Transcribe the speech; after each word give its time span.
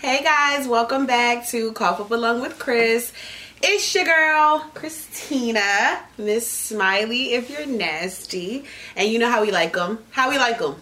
Hey 0.00 0.22
guys, 0.22 0.68
welcome 0.68 1.06
back 1.06 1.48
to 1.48 1.72
Cough 1.72 1.98
Up 1.98 2.12
Along 2.12 2.40
with 2.40 2.56
Chris. 2.56 3.12
It's 3.60 3.92
your 3.96 4.04
girl, 4.04 4.64
Christina, 4.72 5.98
Miss 6.16 6.48
Smiley 6.48 7.32
if 7.32 7.50
you're 7.50 7.66
nasty. 7.66 8.62
And 8.94 9.08
you 9.08 9.18
know 9.18 9.28
how 9.28 9.42
we 9.42 9.50
like 9.50 9.72
them. 9.72 9.98
How 10.12 10.30
we 10.30 10.38
like 10.38 10.60
them? 10.60 10.76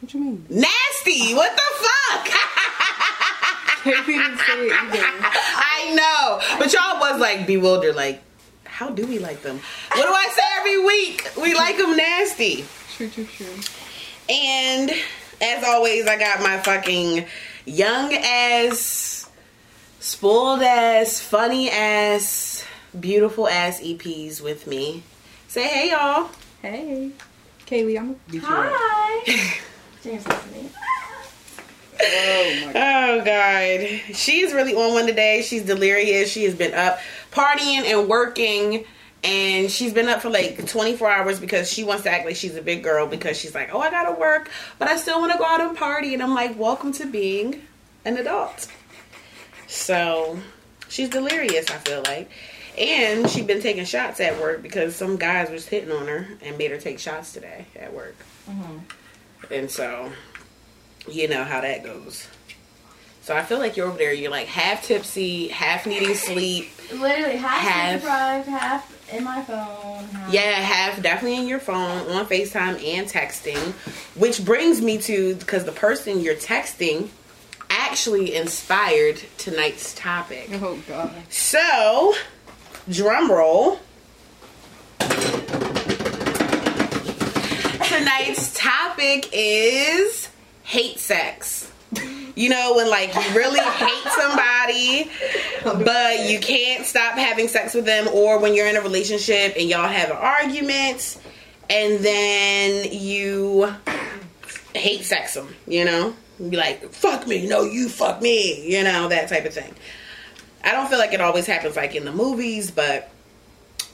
What 0.00 0.12
you 0.12 0.20
mean? 0.20 0.46
Nasty! 0.50 1.32
What 1.32 1.56
the 1.56 1.62
fuck? 1.86 2.26
Can't 3.82 4.08
even 4.10 4.36
say 4.36 4.66
it 4.66 4.72
either. 4.72 5.02
I 5.02 5.94
know. 5.94 6.58
But 6.58 6.70
y'all 6.70 7.00
was 7.00 7.18
like 7.18 7.46
bewildered, 7.46 7.96
like, 7.96 8.22
how 8.64 8.90
do 8.90 9.06
we 9.06 9.18
like 9.18 9.40
them? 9.40 9.58
What 9.94 10.04
do 10.06 10.12
I 10.12 10.28
say 10.34 10.42
every 10.58 10.84
week? 10.84 11.32
We 11.42 11.54
like 11.54 11.78
them 11.78 11.96
nasty. 11.96 12.66
True, 12.94 13.08
true, 13.08 13.24
true. 13.24 13.54
And 14.28 14.90
as 15.40 15.64
always, 15.64 16.06
I 16.06 16.18
got 16.18 16.40
my 16.40 16.58
fucking 16.58 17.26
young 17.64 18.14
ass, 18.14 19.28
spoiled 20.00 20.62
ass, 20.62 21.20
funny 21.20 21.70
ass, 21.70 22.64
beautiful 22.98 23.48
ass 23.48 23.80
EPs 23.80 24.40
with 24.40 24.66
me. 24.66 25.02
Say 25.48 25.66
hey, 25.68 25.90
y'all. 25.90 26.30
Hey. 26.62 27.10
Kaylee, 27.66 27.98
I'm 27.98 28.06
gonna 28.06 28.18
beat 28.30 28.42
you 28.42 28.48
up. 28.48 28.72
Hi. 28.72 29.58
James 30.02 30.26
listening. 30.26 30.70
Oh 32.00 32.62
my 32.66 32.72
god. 32.72 33.10
Oh 33.10 33.24
God, 33.24 34.16
she's 34.16 34.52
really 34.52 34.74
on 34.74 34.94
one 34.94 35.06
today. 35.06 35.42
She's 35.42 35.64
delirious. 35.64 36.30
She 36.30 36.44
has 36.44 36.54
been 36.54 36.74
up 36.74 36.98
partying 37.32 37.84
and 37.84 38.08
working, 38.08 38.84
and 39.26 39.70
she's 39.70 39.92
been 39.92 40.08
up 40.08 40.22
for 40.22 40.30
like 40.30 40.66
24 40.68 41.10
hours 41.10 41.40
because 41.40 41.70
she 41.70 41.82
wants 41.82 42.04
to 42.04 42.10
act 42.10 42.24
like 42.24 42.36
she's 42.36 42.54
a 42.54 42.62
big 42.62 42.84
girl 42.84 43.06
because 43.08 43.36
she's 43.36 43.54
like, 43.54 43.74
oh, 43.74 43.80
I 43.80 43.90
gotta 43.90 44.18
work, 44.18 44.50
but 44.78 44.86
I 44.88 44.96
still 44.96 45.18
want 45.20 45.32
to 45.32 45.38
go 45.38 45.44
out 45.44 45.60
and 45.60 45.76
party. 45.76 46.14
And 46.14 46.22
I'm 46.22 46.32
like, 46.32 46.56
welcome 46.56 46.92
to 46.92 47.06
being 47.06 47.62
an 48.04 48.16
adult. 48.18 48.68
So 49.66 50.38
she's 50.88 51.08
delirious. 51.08 51.68
I 51.70 51.78
feel 51.78 52.02
like. 52.04 52.30
And 52.78 53.28
she's 53.28 53.44
been 53.44 53.60
taking 53.62 53.84
shots 53.84 54.20
at 54.20 54.40
work 54.40 54.62
because 54.62 54.94
some 54.94 55.16
guys 55.16 55.50
was 55.50 55.66
hitting 55.66 55.90
on 55.90 56.06
her 56.06 56.28
and 56.42 56.56
made 56.56 56.70
her 56.70 56.78
take 56.78 56.98
shots 56.98 57.32
today 57.32 57.66
at 57.74 57.92
work. 57.92 58.14
Mm-hmm. 58.48 59.52
And 59.52 59.70
so, 59.70 60.12
you 61.08 61.26
know 61.26 61.42
how 61.42 61.62
that 61.62 61.82
goes. 61.82 62.28
So 63.22 63.34
I 63.34 63.42
feel 63.42 63.58
like 63.58 63.76
you're 63.76 63.88
over 63.88 63.98
there. 63.98 64.12
You're 64.12 64.30
like 64.30 64.46
half 64.46 64.84
tipsy, 64.84 65.48
half 65.48 65.84
needing 65.86 66.14
sleep. 66.14 66.70
Literally 66.92 67.36
half, 67.38 67.60
Half. 67.60 67.72
half. 67.72 68.00
deprived, 68.00 68.48
half 68.48 68.95
in 69.12 69.24
my 69.24 69.42
phone. 69.42 70.08
Yeah, 70.30 70.40
half 70.40 71.02
definitely 71.02 71.38
in 71.38 71.48
your 71.48 71.60
phone, 71.60 72.10
on 72.10 72.26
FaceTime 72.26 72.82
and 72.84 73.08
texting. 73.08 73.72
Which 74.14 74.44
brings 74.44 74.80
me 74.80 74.98
to 74.98 75.34
because 75.36 75.64
the 75.64 75.72
person 75.72 76.20
you're 76.20 76.34
texting 76.34 77.08
actually 77.70 78.34
inspired 78.34 79.20
tonight's 79.38 79.94
topic. 79.94 80.48
Oh 80.54 80.78
god. 80.88 81.12
So, 81.28 82.14
drum 82.88 83.30
roll. 83.30 83.80
Tonight's 87.88 88.52
topic 88.54 89.28
is 89.32 90.28
hate 90.64 90.98
sex. 90.98 91.72
You 92.36 92.50
know, 92.50 92.74
when 92.76 92.88
like 92.88 93.14
you 93.14 93.34
really 93.34 93.60
hate 93.60 94.12
somebody, 94.12 95.10
but 95.84 96.28
you 96.28 96.38
can't 96.38 96.86
stop 96.86 97.14
having 97.18 97.48
sex 97.48 97.74
with 97.74 97.86
them, 97.86 98.06
or 98.08 98.38
when 98.38 98.54
you're 98.54 98.68
in 98.68 98.76
a 98.76 98.82
relationship 98.82 99.54
and 99.56 99.68
y'all 99.68 99.88
have 99.88 100.10
an 100.10 100.16
argument, 100.16 101.18
and 101.68 102.04
then 102.04 102.92
you 102.92 103.74
hate 104.74 105.04
sex 105.04 105.34
them, 105.34 105.54
you 105.66 105.84
know? 105.84 106.14
Be 106.38 106.56
like, 106.56 106.92
fuck 106.92 107.26
me, 107.26 107.46
no, 107.48 107.62
you 107.62 107.88
fuck 107.88 108.20
me, 108.20 108.70
you 108.70 108.84
know, 108.84 109.08
that 109.08 109.28
type 109.28 109.46
of 109.46 109.54
thing. 109.54 109.74
I 110.62 110.72
don't 110.72 110.88
feel 110.88 110.98
like 110.98 111.12
it 111.12 111.20
always 111.20 111.46
happens 111.46 111.76
like 111.76 111.94
in 111.94 112.04
the 112.04 112.12
movies, 112.12 112.70
but 112.70 113.10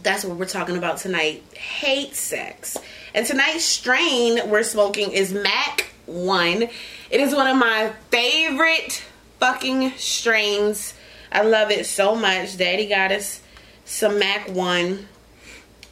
that's 0.03 0.25
what 0.25 0.37
we're 0.37 0.47
talking 0.47 0.77
about 0.77 0.99
tonight. 0.99 1.45
Hate 1.55 2.15
sex. 2.17 2.77
And 3.15 3.27
tonight's 3.27 3.65
strain 3.65 4.49
we're 4.49 4.63
smoking 4.65 5.13
is 5.13 5.33
Mac 5.33 5.93
1. 6.07 6.69
It 7.13 7.21
is 7.21 7.35
one 7.35 7.47
of 7.47 7.59
my 7.59 7.93
favorite 8.11 9.05
fucking 9.39 9.93
strains. 9.99 10.95
I 11.31 11.43
love 11.43 11.71
it 11.71 11.85
so 11.85 12.15
much. 12.15 12.57
Daddy 12.57 12.89
got 12.89 13.13
us 13.13 13.43
some 13.85 14.19
Mac 14.19 14.49
1. 14.49 15.07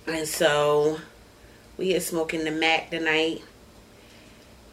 And 0.07 0.27
so 0.27 0.99
we 1.77 1.95
are 1.95 2.01
smoking 2.01 2.45
the 2.45 2.51
Mac 2.51 2.89
tonight. 2.89 3.43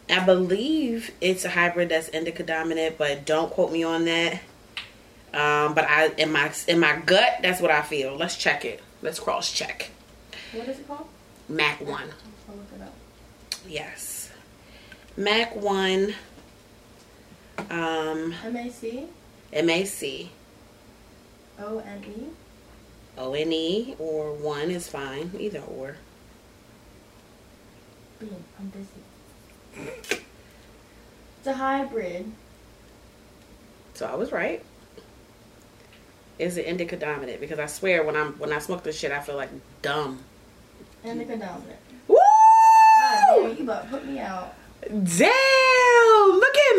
I 0.09 0.23
believe 0.23 1.11
it's 1.19 1.43
a 1.43 1.49
hybrid 1.49 1.89
that's 1.89 2.07
indica 2.07 2.43
dominant, 2.43 2.97
but 2.97 3.25
don't 3.25 3.51
quote 3.51 3.73
me 3.73 3.83
on 3.83 4.05
that. 4.05 4.35
Um, 5.33 5.73
but 5.73 5.83
I 5.83 6.13
in 6.17 6.31
my 6.31 6.53
in 6.65 6.79
my 6.79 6.97
gut, 7.05 7.39
that's 7.41 7.59
what 7.59 7.71
I 7.71 7.81
feel. 7.81 8.15
Let's 8.15 8.37
check 8.37 8.63
it. 8.63 8.79
Let's 9.01 9.19
cross 9.19 9.51
check. 9.51 9.89
What 10.53 10.69
is 10.69 10.79
it 10.79 10.87
called? 10.87 11.09
Mac 11.49 11.81
one. 11.81 12.07
I'll 12.47 12.55
look 12.55 12.67
it 12.73 12.81
up. 12.81 12.93
Yes. 13.67 14.31
Mac 15.17 15.53
one. 15.53 16.15
Um 17.69 18.33
M 18.45 18.55
A 18.55 18.69
C 18.69 19.05
M 19.53 19.69
A 19.69 19.85
C 19.85 20.31
O 21.59 21.79
N 21.79 22.03
E. 22.05 22.23
O 23.17 23.33
N 23.33 23.51
E 23.51 23.95
or 23.99 24.33
one 24.33 24.69
is 24.69 24.87
fine. 24.87 25.31
Either 25.39 25.59
or. 25.59 25.97
Bean. 28.19 28.43
I'm 28.59 28.67
busy. 28.67 30.21
It's 31.39 31.47
a 31.47 31.53
hybrid. 31.53 32.31
So 33.93 34.05
I 34.05 34.15
was 34.15 34.31
right. 34.31 34.63
Is 36.39 36.57
it 36.57 36.65
indica 36.65 36.95
dominant? 36.97 37.39
Because 37.39 37.57
I 37.57 37.65
swear 37.65 38.03
when 38.03 38.15
I'm 38.15 38.33
when 38.33 38.53
I 38.53 38.59
smoke 38.59 38.83
this 38.83 38.97
shit 38.97 39.11
I 39.11 39.19
feel 39.19 39.35
like 39.35 39.49
dumb. 39.81 40.19
Indica 41.03 41.37
dominant. 41.37 41.79
Woo! 42.07 42.15
God 42.15 43.25
damn, 43.29 43.57
you 43.57 43.63
about 43.63 43.89
put 43.89 44.05
me 44.05 44.19
out. 44.19 44.53
Damn! 44.87 45.86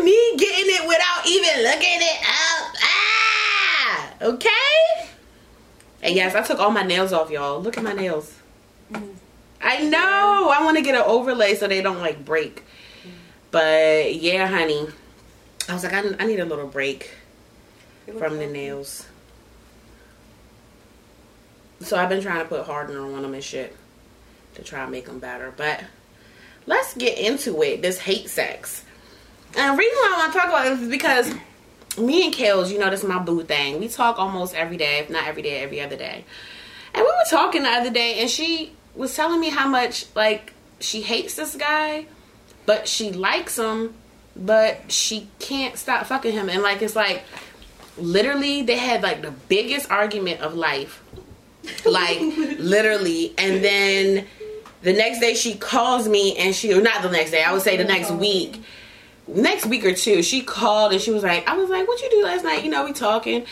Me 0.03 0.37
getting 0.37 0.75
it 0.75 0.87
without 0.87 1.27
even 1.27 1.63
looking 1.63 1.99
it 2.01 2.21
up. 2.21 2.75
Ah! 2.81 4.13
Okay? 4.21 5.09
And 6.01 6.15
yes, 6.15 6.35
I 6.35 6.41
took 6.41 6.59
all 6.59 6.71
my 6.71 6.83
nails 6.83 7.11
off, 7.11 7.29
y'all. 7.29 7.61
Look 7.61 7.77
at 7.77 7.83
my 7.83 7.93
nails. 7.93 8.35
I 9.61 9.83
know. 9.83 10.53
I 10.53 10.63
want 10.63 10.77
to 10.77 10.83
get 10.83 10.95
an 10.95 11.03
overlay 11.05 11.55
so 11.55 11.67
they 11.67 11.81
don't 11.81 11.99
like 11.99 12.23
break. 12.23 12.63
But 13.51 14.15
yeah, 14.15 14.47
honey. 14.47 14.87
I 15.67 15.73
was 15.73 15.83
like, 15.83 15.93
I, 15.93 16.03
I 16.19 16.25
need 16.25 16.39
a 16.39 16.45
little 16.45 16.67
break 16.67 17.11
from 18.17 18.37
the 18.37 18.47
nails. 18.47 19.05
So 21.81 21.97
I've 21.97 22.09
been 22.09 22.21
trying 22.21 22.39
to 22.39 22.45
put 22.45 22.65
hardener 22.65 23.01
on 23.01 23.21
them 23.21 23.33
and 23.33 23.43
shit 23.43 23.75
to 24.55 24.63
try 24.63 24.81
and 24.83 24.91
make 24.91 25.05
them 25.05 25.19
better. 25.19 25.53
But 25.55 25.83
let's 26.65 26.95
get 26.95 27.17
into 27.17 27.61
it. 27.61 27.81
This 27.81 27.99
hate 27.99 28.29
sex. 28.29 28.83
And 29.55 29.73
the 29.73 29.77
reason 29.77 29.97
why 29.97 30.13
I 30.13 30.17
want 30.19 30.33
to 30.33 30.39
talk 30.39 30.47
about 30.49 30.63
this 30.65 30.81
is 30.81 30.89
because 30.89 31.33
me 31.97 32.25
and 32.25 32.33
Kales, 32.33 32.71
you 32.71 32.79
know, 32.79 32.89
this 32.89 33.01
is 33.01 33.09
my 33.09 33.19
boo 33.19 33.43
thing. 33.43 33.79
We 33.79 33.87
talk 33.87 34.19
almost 34.19 34.55
every 34.55 34.77
day, 34.77 34.99
if 34.99 35.09
not 35.09 35.27
every 35.27 35.41
day, 35.41 35.61
every 35.61 35.81
other 35.81 35.97
day. 35.97 36.23
And 36.93 37.03
we 37.03 37.11
were 37.11 37.29
talking 37.29 37.63
the 37.63 37.69
other 37.69 37.89
day, 37.89 38.19
and 38.19 38.29
she 38.29 38.73
was 38.95 39.15
telling 39.15 39.39
me 39.39 39.49
how 39.49 39.67
much 39.67 40.05
like 40.15 40.53
she 40.79 41.01
hates 41.01 41.35
this 41.35 41.55
guy, 41.55 42.05
but 42.65 42.87
she 42.87 43.11
likes 43.11 43.57
him, 43.57 43.93
but 44.35 44.91
she 44.91 45.27
can't 45.39 45.77
stop 45.77 46.05
fucking 46.05 46.33
him. 46.33 46.49
And 46.49 46.61
like 46.61 46.81
it's 46.81 46.95
like 46.95 47.23
literally 47.97 48.61
they 48.61 48.77
had 48.77 49.03
like 49.03 49.21
the 49.21 49.31
biggest 49.31 49.89
argument 49.91 50.41
of 50.41 50.55
life. 50.55 51.03
Like 51.85 52.19
literally. 52.59 53.33
And 53.37 53.63
then 53.63 54.27
the 54.81 54.93
next 54.93 55.19
day 55.19 55.33
she 55.33 55.55
calls 55.55 56.07
me 56.07 56.37
and 56.37 56.55
she 56.55 56.73
or 56.73 56.81
not 56.81 57.01
the 57.01 57.09
next 57.09 57.31
day, 57.31 57.43
I 57.43 57.53
would 57.53 57.61
say 57.61 57.77
the 57.77 57.83
next 57.83 58.11
oh. 58.11 58.17
week. 58.17 58.61
Next 59.35 59.65
week 59.67 59.85
or 59.85 59.93
two, 59.93 60.23
she 60.23 60.41
called 60.41 60.91
and 60.91 61.01
she 61.01 61.11
was 61.11 61.23
like, 61.23 61.47
I 61.47 61.55
was 61.55 61.69
like, 61.69 61.87
What 61.87 62.01
you 62.01 62.09
do 62.09 62.23
last 62.23 62.43
night? 62.43 62.63
You 62.63 62.71
know, 62.71 62.85
we 62.85 62.93
talking. 62.93 63.45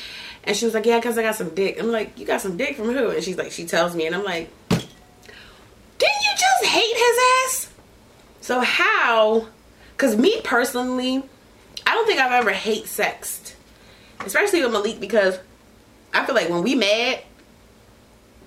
And 0.44 0.56
she 0.56 0.66
was 0.66 0.74
like, 0.74 0.86
Yeah, 0.86 1.00
because 1.00 1.18
I 1.18 1.22
got 1.22 1.36
some 1.36 1.54
dick. 1.54 1.78
I'm 1.80 1.92
like, 1.92 2.18
You 2.18 2.26
got 2.26 2.42
some 2.42 2.58
dick 2.58 2.76
from 2.76 2.88
who? 2.88 3.10
And 3.10 3.24
she's 3.24 3.38
like, 3.38 3.52
She 3.52 3.66
tells 3.66 3.96
me, 3.96 4.08
and 4.08 4.16
I'm 4.16 4.24
like, 4.24 4.50
Didn't 4.70 4.82
you 6.00 6.32
just 6.32 6.66
hate 6.66 6.98
his 6.98 7.18
ass? 7.46 7.74
So 8.42 8.62
how? 8.62 9.48
Because 9.92 10.16
me 10.16 10.42
personally, 10.44 11.24
I 11.86 11.94
don't 11.94 12.06
think 12.06 12.20
I've 12.20 12.32
ever 12.32 12.52
hate 12.52 12.88
sexed, 12.88 13.56
especially 14.26 14.64
with 14.64 14.72
Malik 14.72 15.00
because 15.00 15.40
I 16.14 16.26
feel 16.26 16.36
like 16.36 16.50
when 16.50 16.64
we 16.64 16.76
mad, 16.76 17.22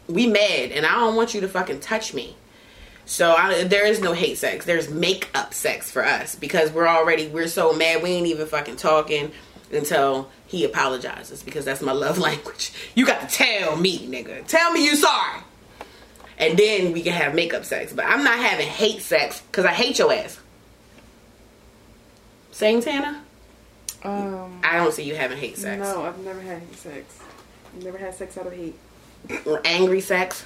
we 0.08 0.26
mad, 0.26 0.72
and 0.72 0.84
I 0.84 0.94
don't 0.94 1.16
want 1.16 1.34
you 1.34 1.40
to 1.42 1.48
fucking 1.48 1.80
touch 1.80 2.12
me. 2.14 2.36
So 3.10 3.32
I, 3.32 3.64
there 3.64 3.84
is 3.84 4.00
no 4.00 4.12
hate 4.12 4.38
sex. 4.38 4.64
There's 4.64 4.88
make 4.88 5.28
up 5.34 5.52
sex 5.52 5.90
for 5.90 6.06
us 6.06 6.36
because 6.36 6.70
we're 6.70 6.86
already 6.86 7.26
we're 7.26 7.48
so 7.48 7.72
mad 7.72 8.04
we 8.04 8.10
ain't 8.10 8.28
even 8.28 8.46
fucking 8.46 8.76
talking 8.76 9.32
until 9.72 10.30
he 10.46 10.64
apologizes 10.64 11.42
because 11.42 11.64
that's 11.64 11.82
my 11.82 11.90
love 11.90 12.18
language. 12.28 12.72
You 12.94 13.04
got 13.04 13.28
to 13.28 13.36
tell 13.36 13.74
me, 13.74 14.06
nigga. 14.06 14.46
Tell 14.46 14.70
me 14.70 14.84
you 14.84 14.94
sorry. 14.94 15.40
And 16.38 16.56
then 16.56 16.92
we 16.92 17.02
can 17.02 17.12
have 17.12 17.34
makeup 17.34 17.64
sex. 17.64 17.92
But 17.92 18.04
I'm 18.04 18.22
not 18.22 18.38
having 18.38 18.68
hate 18.68 19.02
sex 19.02 19.40
because 19.40 19.64
I 19.64 19.72
hate 19.72 19.98
your 19.98 20.12
ass. 20.12 20.38
Saying 22.52 22.82
Tana? 22.82 23.24
Um, 24.04 24.60
I 24.62 24.76
don't 24.76 24.94
see 24.94 25.02
you 25.02 25.16
having 25.16 25.36
hate 25.36 25.58
sex 25.58 25.82
no, 25.82 26.04
I've 26.04 26.18
never 26.24 26.40
had 26.40 26.62
hate 26.62 26.76
sex. 26.76 27.18
I've 27.74 27.82
never 27.82 27.98
had 27.98 28.14
sex 28.14 28.38
out 28.38 28.46
of 28.46 28.52
hate. 28.52 28.78
or 29.44 29.60
angry 29.64 30.00
sex. 30.00 30.44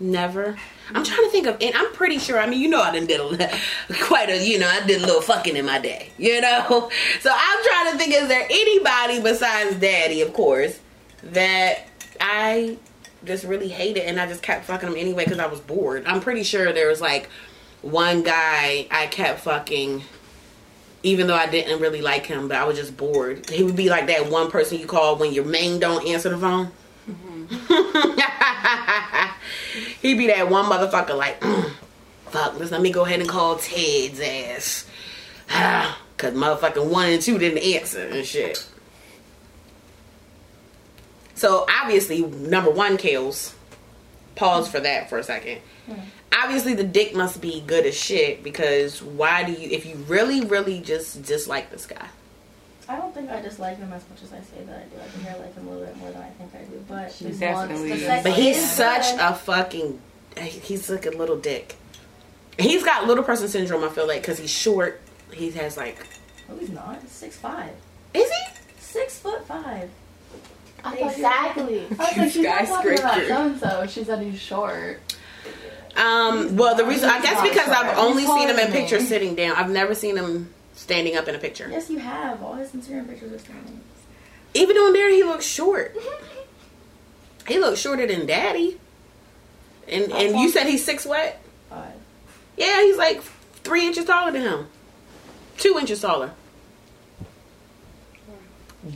Never. 0.00 0.56
I'm 0.92 1.04
trying 1.04 1.22
to 1.22 1.30
think 1.30 1.46
of, 1.46 1.56
and 1.60 1.74
I'm 1.74 1.92
pretty 1.92 2.18
sure. 2.18 2.38
I 2.38 2.46
mean, 2.46 2.60
you 2.60 2.68
know, 2.68 2.82
I 2.82 2.92
done 2.92 3.06
did 3.06 3.20
a, 3.20 3.58
quite 4.02 4.28
a, 4.28 4.44
you 4.44 4.58
know, 4.58 4.68
I 4.68 4.84
did 4.84 5.02
a 5.02 5.06
little 5.06 5.22
fucking 5.22 5.56
in 5.56 5.64
my 5.64 5.78
day, 5.78 6.10
you 6.18 6.40
know. 6.40 6.90
So 7.20 7.30
I'm 7.32 7.64
trying 7.64 7.92
to 7.92 7.98
think: 7.98 8.14
is 8.14 8.28
there 8.28 8.46
anybody 8.50 9.20
besides 9.20 9.76
Daddy, 9.76 10.20
of 10.20 10.32
course, 10.32 10.80
that 11.22 11.86
I 12.20 12.76
just 13.24 13.44
really 13.44 13.68
hated, 13.68 14.04
and 14.04 14.20
I 14.20 14.26
just 14.26 14.42
kept 14.42 14.64
fucking 14.64 14.88
him 14.88 14.96
anyway 14.96 15.24
because 15.24 15.38
I 15.38 15.46
was 15.46 15.60
bored. 15.60 16.04
I'm 16.06 16.20
pretty 16.20 16.42
sure 16.42 16.72
there 16.72 16.88
was 16.88 17.00
like 17.00 17.30
one 17.82 18.22
guy 18.22 18.86
I 18.90 19.06
kept 19.06 19.40
fucking. 19.40 20.02
Even 21.02 21.26
though 21.26 21.34
I 21.34 21.46
didn't 21.46 21.82
really 21.82 22.00
like 22.00 22.24
him, 22.24 22.48
but 22.48 22.56
I 22.56 22.64
was 22.64 22.78
just 22.78 22.96
bored. 22.96 23.50
He 23.50 23.62
would 23.62 23.76
be 23.76 23.90
like 23.90 24.06
that 24.06 24.30
one 24.30 24.50
person 24.50 24.78
you 24.78 24.86
call 24.86 25.16
when 25.16 25.34
your 25.34 25.44
main 25.44 25.78
don't 25.78 26.06
answer 26.06 26.30
the 26.30 26.38
phone. 26.38 26.72
He'd 30.02 30.18
be 30.18 30.26
that 30.28 30.48
one 30.48 30.66
motherfucker 30.66 31.16
like, 31.16 31.40
"Mm, 31.40 31.70
fuck, 32.26 32.58
let's 32.58 32.70
let 32.70 32.82
me 32.82 32.90
go 32.90 33.04
ahead 33.04 33.20
and 33.20 33.28
call 33.28 33.56
Ted's 33.56 34.20
ass. 34.20 34.86
Cause 36.16 36.32
motherfucking 36.32 36.90
one 36.90 37.08
and 37.08 37.22
two 37.22 37.38
didn't 37.38 37.58
answer 37.58 38.06
and 38.06 38.24
shit. 38.24 38.64
So 41.34 41.66
obviously, 41.68 42.22
number 42.22 42.70
one 42.70 42.96
kills. 42.96 43.54
Pause 44.36 44.68
for 44.68 44.80
that 44.80 45.08
for 45.08 45.18
a 45.18 45.24
second. 45.24 45.60
Obviously, 46.32 46.74
the 46.74 46.84
dick 46.84 47.14
must 47.14 47.40
be 47.40 47.62
good 47.66 47.86
as 47.86 47.96
shit 47.96 48.42
because 48.42 49.02
why 49.02 49.44
do 49.44 49.52
you, 49.52 49.68
if 49.70 49.86
you 49.86 49.94
really, 50.08 50.44
really 50.44 50.80
just 50.80 51.22
dislike 51.24 51.70
this 51.70 51.86
guy? 51.86 52.06
I 52.88 52.96
don't 52.96 53.14
think 53.14 53.30
I 53.30 53.40
dislike 53.40 53.78
him 53.78 53.92
as 53.92 54.02
much 54.10 54.22
as 54.22 54.32
I 54.32 54.40
say 54.40 54.62
that 54.66 54.76
I 54.76 54.82
do. 54.94 55.00
I 55.00 55.06
think 55.08 55.28
I 55.28 55.38
like 55.40 55.54
him 55.54 55.66
a 55.66 55.70
little 55.70 55.86
bit 55.86 55.96
more 55.96 56.10
than 56.12 56.20
I 56.22 56.28
think 56.30 56.54
I 56.54 56.64
do. 56.64 56.84
But 56.88 57.12
She 57.12 57.24
his 57.26 57.38
definitely 57.40 57.88
looks- 57.90 58.00
the 58.00 58.06
sex 58.06 58.22
But 58.24 58.32
he's 58.34 58.70
such 58.70 59.10
good. 59.12 59.20
a 59.20 59.34
fucking. 59.34 60.00
He's 60.38 60.90
like 60.90 61.06
a 61.06 61.10
little 61.10 61.36
dick. 61.36 61.76
He's 62.58 62.82
got 62.84 63.06
little 63.06 63.24
person 63.24 63.48
syndrome. 63.48 63.82
I 63.84 63.88
feel 63.88 64.06
like 64.06 64.20
because 64.22 64.38
he's 64.38 64.50
short. 64.50 65.00
He 65.32 65.50
has 65.52 65.76
like. 65.76 66.06
No, 66.48 66.56
he's 66.56 66.70
not. 66.70 67.00
He's 67.00 67.10
six 67.10 67.36
five. 67.36 67.70
Is 68.12 68.30
he? 68.30 68.60
Six 68.80 69.18
foot 69.18 69.46
five. 69.46 69.90
I 70.84 70.96
Exactly. 70.98 71.86
I 71.86 71.88
was 71.88 72.16
like, 72.18 72.30
she's 72.32 72.44
not 72.44 72.66
talking 72.66 72.98
about 72.98 73.26
so 73.26 73.46
and 73.46 73.58
so. 73.60 73.86
She 73.88 74.04
said 74.04 74.20
he's 74.22 74.38
short. 74.38 75.00
Um. 75.96 76.56
Well, 76.56 76.74
the 76.76 76.84
reason 76.84 77.08
I 77.08 77.20
guess 77.22 77.40
because 77.42 77.68
I've 77.68 77.96
only 77.98 78.24
seen 78.26 78.48
him 78.48 78.58
in 78.58 78.70
pictures 78.72 79.08
sitting 79.08 79.34
down. 79.34 79.56
I've 79.56 79.70
never 79.70 79.94
seen 79.94 80.16
him 80.16 80.52
standing 80.84 81.16
up 81.16 81.26
in 81.28 81.34
a 81.34 81.38
picture. 81.38 81.66
Yes, 81.70 81.88
you 81.88 81.98
have. 81.98 82.42
All 82.42 82.54
his 82.54 82.70
Instagram 82.70 83.08
pictures 83.08 83.32
are 83.32 83.38
standing. 83.38 83.80
Even 84.52 84.76
on 84.76 84.92
there, 84.92 85.10
he 85.10 85.24
looks 85.24 85.44
short. 85.44 85.96
He 87.46 87.58
looks 87.58 87.78
shorter 87.78 88.06
than 88.06 88.24
Daddy. 88.24 88.80
And 89.86 90.10
and 90.12 90.40
you 90.40 90.48
said 90.48 90.66
he's 90.66 90.82
six 90.82 91.04
what? 91.04 91.36
Five. 91.68 91.92
Yeah, 92.56 92.80
he's 92.80 92.96
like 92.96 93.20
three 93.64 93.86
inches 93.86 94.06
taller 94.06 94.32
than 94.32 94.40
him. 94.40 94.68
Two 95.58 95.76
inches 95.78 96.00
taller. 96.00 96.30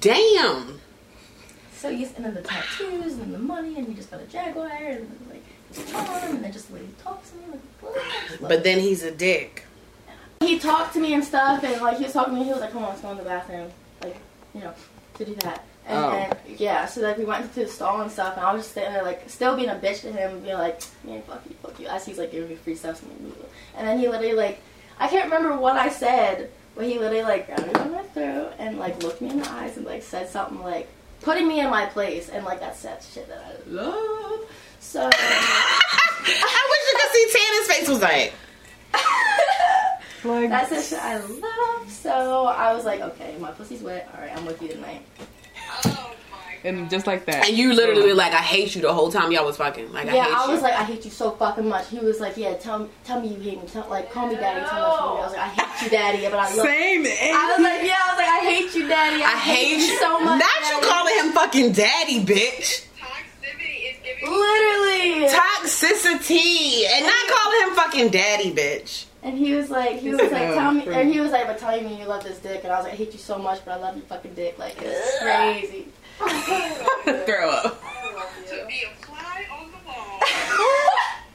Damn. 0.00 0.80
So 1.76 1.94
he's 1.94 2.14
into 2.14 2.30
the 2.30 2.40
tattoos 2.40 3.18
and 3.18 3.34
the 3.34 3.38
money, 3.38 3.76
and 3.76 3.86
he 3.86 3.92
just 3.92 4.10
got 4.10 4.22
a 4.22 4.24
Jaguar, 4.24 4.70
and 4.70 5.28
like 5.28 5.44
and 5.76 6.42
then 6.42 6.50
just 6.50 6.68
the 6.68 6.76
way 6.76 6.80
he 6.80 6.92
talks 7.02 7.28
to 7.32 7.36
me, 7.36 7.42
like, 7.50 7.60
what? 7.82 8.02
Just 8.28 8.40
love 8.40 8.48
But 8.48 8.64
then 8.64 8.80
he's 8.80 9.02
a 9.02 9.10
dick. 9.10 9.64
He 10.48 10.58
talked 10.58 10.94
to 10.94 11.00
me 11.00 11.14
and 11.14 11.24
stuff, 11.24 11.62
and 11.62 11.80
like 11.82 11.98
he 11.98 12.04
was 12.04 12.12
talking 12.12 12.34
to 12.34 12.38
me, 12.40 12.46
he 12.46 12.52
was 12.52 12.60
like, 12.60 12.72
"Come 12.72 12.82
on, 12.84 12.90
let's 12.90 13.02
go 13.02 13.10
in 13.10 13.18
the 13.18 13.24
bathroom," 13.24 13.70
like 14.02 14.16
you 14.54 14.60
know, 14.62 14.72
to 15.14 15.24
do 15.24 15.34
that. 15.36 15.64
And, 15.86 15.98
Oh. 15.98 16.10
and 16.10 16.36
yeah, 16.58 16.86
so 16.86 17.00
like 17.00 17.16
we 17.18 17.24
went 17.24 17.44
into 17.44 17.60
the 17.60 17.66
stall 17.68 18.00
and 18.00 18.10
stuff, 18.10 18.36
and 18.36 18.44
I 18.44 18.52
was 18.52 18.62
just 18.62 18.74
sitting 18.74 18.92
there 18.92 19.02
like 19.02 19.28
still 19.28 19.56
being 19.56 19.68
a 19.68 19.74
bitch 19.74 20.00
to 20.02 20.12
him, 20.12 20.40
being 20.40 20.56
like, 20.58 20.80
"Man, 21.04 21.22
fuck 21.22 21.42
you, 21.48 21.54
fuck 21.62 21.78
you," 21.80 21.86
as 21.88 22.04
he's 22.06 22.18
like 22.18 22.30
giving 22.32 22.48
me 22.48 22.56
free 22.56 22.74
stuff. 22.74 23.02
And, 23.02 23.32
and 23.76 23.86
then 23.88 23.98
he 23.98 24.08
literally 24.08 24.34
like, 24.34 24.60
I 24.98 25.08
can't 25.08 25.24
remember 25.30 25.56
what 25.56 25.76
I 25.76 25.88
said, 25.90 26.50
but 26.74 26.84
he 26.86 26.98
literally 26.98 27.22
like 27.24 27.46
grabbed 27.46 27.66
me 27.66 27.72
by 27.72 27.84
my 27.88 28.02
throat 28.14 28.52
and 28.58 28.78
like 28.78 29.02
looked 29.02 29.20
me 29.20 29.30
in 29.30 29.40
the 29.40 29.50
eyes 29.50 29.76
and 29.76 29.86
like 29.86 30.02
said 30.02 30.28
something 30.28 30.62
like 30.62 30.88
putting 31.22 31.46
me 31.48 31.60
in 31.60 31.68
my 31.70 31.86
place, 31.86 32.28
and 32.28 32.44
like 32.44 32.60
that's 32.60 32.82
that 32.82 33.02
shit 33.12 33.28
that 33.28 33.44
I 33.46 33.70
love. 33.70 34.40
So. 34.80 35.10
I 35.12 36.62
wish 36.70 36.92
you 36.92 36.98
could 36.98 37.12
see 37.12 37.38
Tana's 37.38 37.68
face 37.68 37.88
was 37.88 38.02
like. 38.02 38.32
Like, 40.24 40.50
That's 40.50 40.70
the 40.70 40.82
shit 40.82 41.04
I 41.04 41.18
love. 41.18 41.90
So 41.90 42.46
I 42.46 42.74
was 42.74 42.84
like, 42.84 43.00
okay, 43.00 43.36
my 43.40 43.50
pussy's 43.52 43.82
wet. 43.82 44.08
All 44.14 44.20
right, 44.20 44.36
I'm 44.36 44.44
with 44.44 44.60
you 44.60 44.68
tonight. 44.68 45.02
Oh 45.84 46.14
and 46.64 46.90
just 46.90 47.06
like 47.06 47.24
that. 47.26 47.48
And 47.48 47.56
you 47.56 47.72
literally 47.74 48.12
like, 48.12 48.32
I 48.32 48.42
hate 48.42 48.74
you 48.74 48.82
the 48.82 48.92
whole 48.92 49.10
time 49.10 49.32
y'all 49.32 49.44
was 49.44 49.56
fucking. 49.56 49.92
Like, 49.92 50.06
yeah, 50.06 50.12
I 50.12 50.24
hate 50.24 50.34
I, 50.34 50.46
you. 50.46 50.52
was 50.52 50.62
like, 50.62 50.74
I 50.74 50.84
hate 50.84 51.04
you 51.04 51.10
so 51.10 51.30
fucking 51.32 51.68
much. 51.68 51.88
He 51.88 51.98
was 51.98 52.20
like, 52.20 52.36
yeah, 52.36 52.54
tell 52.54 52.80
me, 52.80 52.88
tell 53.04 53.20
me 53.20 53.28
you 53.28 53.40
hate 53.40 53.60
me. 53.62 53.68
Tell, 53.68 53.88
like, 53.88 54.12
call 54.12 54.28
me 54.28 54.34
daddy. 54.34 54.66
Tell 54.66 54.74
me 54.74 54.80
how 54.80 54.90
you 54.90 54.98
feel. 54.98 55.06
I 55.08 55.26
was 55.26 55.32
like, 55.32 55.40
I 55.40 55.48
hate 55.48 55.82
you, 55.84 55.90
daddy, 55.90 56.22
but 56.24 56.34
I 56.34 56.54
love. 56.54 56.66
Same. 56.66 57.06
I 57.06 57.54
was 57.56 57.64
like, 57.64 57.86
yeah, 57.86 57.96
I 57.98 58.08
was 58.10 58.18
like, 58.18 58.28
I 58.28 58.40
hate 58.44 58.74
you, 58.74 58.88
daddy. 58.88 59.22
I, 59.22 59.26
I 59.26 59.38
hate 59.38 59.76
you 59.78 59.98
so 59.98 60.20
much. 60.20 60.40
Not 60.40 60.70
you 60.70 60.88
calling 60.88 61.14
him 61.24 61.32
fucking 61.32 61.72
daddy, 61.72 62.24
bitch. 62.24 62.86
Toxicity 62.98 63.90
is 63.90 63.96
giving 64.02 64.30
Literally. 64.30 65.28
Toxicity, 65.28 66.86
and 66.90 67.06
not 67.06 67.28
calling 67.28 67.68
him 67.68 67.74
fucking 67.76 68.08
daddy, 68.10 68.52
bitch. 68.52 69.07
And 69.22 69.36
he 69.36 69.54
was 69.54 69.68
like, 69.68 69.98
he 69.98 70.10
was 70.10 70.20
like, 70.20 70.30
tell 70.30 70.72
me, 70.72 70.86
and 70.86 71.12
he 71.12 71.20
was 71.20 71.32
like, 71.32 71.46
but 71.46 71.58
tell 71.58 71.80
me 71.80 71.98
you 71.98 72.06
love 72.06 72.22
this 72.22 72.38
dick. 72.38 72.62
And 72.62 72.72
I 72.72 72.76
was 72.76 72.84
like, 72.84 72.92
I 72.94 72.96
hate 72.96 73.12
you 73.12 73.18
so 73.18 73.38
much, 73.38 73.64
but 73.64 73.72
I 73.72 73.76
love 73.76 73.96
your 73.96 74.06
fucking 74.06 74.34
dick. 74.34 74.58
Like, 74.58 74.76
it's 74.80 75.18
crazy. 75.20 75.88
Throw 77.26 77.50
up. 77.50 77.82
to 78.46 78.66
be 78.66 78.84
a 78.84 79.04
fly 79.04 79.44
on 79.52 79.70
the 79.70 79.78
wall. 79.86 80.20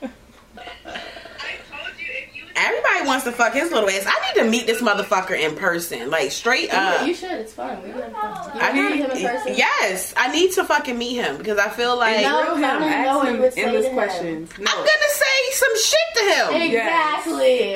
I 0.05 1.57
told 1.69 1.99
you 1.99 2.07
if 2.09 2.35
you 2.35 2.43
Everybody 2.55 3.02
wants 3.13 3.25
to 3.25 3.31
fuck 3.31 3.53
his 3.53 3.71
little 3.71 3.89
ass. 3.89 4.05
I 4.07 4.33
need 4.33 4.43
to 4.43 4.49
meet 4.49 4.65
this 4.65 4.81
motherfucker 4.81 5.39
in 5.39 5.55
person, 5.55 6.09
like 6.09 6.31
straight 6.31 6.73
up. 6.73 7.05
you 7.07 7.13
should. 7.13 7.31
It's 7.31 7.53
fun. 7.53 7.81
We 7.83 7.91
would 7.91 8.03
have 8.03 8.11
fun. 8.13 8.55
You 8.55 8.61
I 8.61 8.71
need 8.73 8.81
to 8.81 8.89
meet 8.89 9.17
him 9.19 9.27
in 9.31 9.37
person? 9.37 9.53
yes, 9.55 10.13
I 10.17 10.31
need 10.31 10.51
to 10.53 10.63
fucking 10.63 10.97
meet 10.97 11.15
him 11.15 11.37
because 11.37 11.57
I 11.57 11.69
feel 11.69 11.97
like 11.97 12.21
No. 12.21 12.43
Grill 12.43 12.55
him. 12.57 12.63
I 12.65 13.03
know 13.03 13.19
Ask 13.21 13.27
him 13.29 13.39
would 13.39 13.53
say 13.53 13.63
endless 13.63 13.83
to 13.85 13.89
him. 13.89 13.95
questions. 13.95 14.51
I'm 14.57 14.65
gonna 14.65 14.87
say 15.09 15.51
some 15.51 15.77
shit 15.77 15.99
to 16.15 16.21
him. 16.55 16.61
Exactly. 16.61 17.73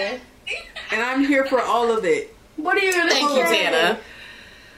And 0.92 1.02
I'm 1.02 1.24
here 1.26 1.46
for 1.46 1.62
all 1.62 1.92
of 1.96 2.06
it. 2.06 2.34
What 2.56 2.78
are 2.78 2.80
you 2.82 2.92
gonna 2.94 3.12
Thank 3.12 3.30
you, 3.38 3.46
say? 3.48 3.64
Tana. 3.66 4.00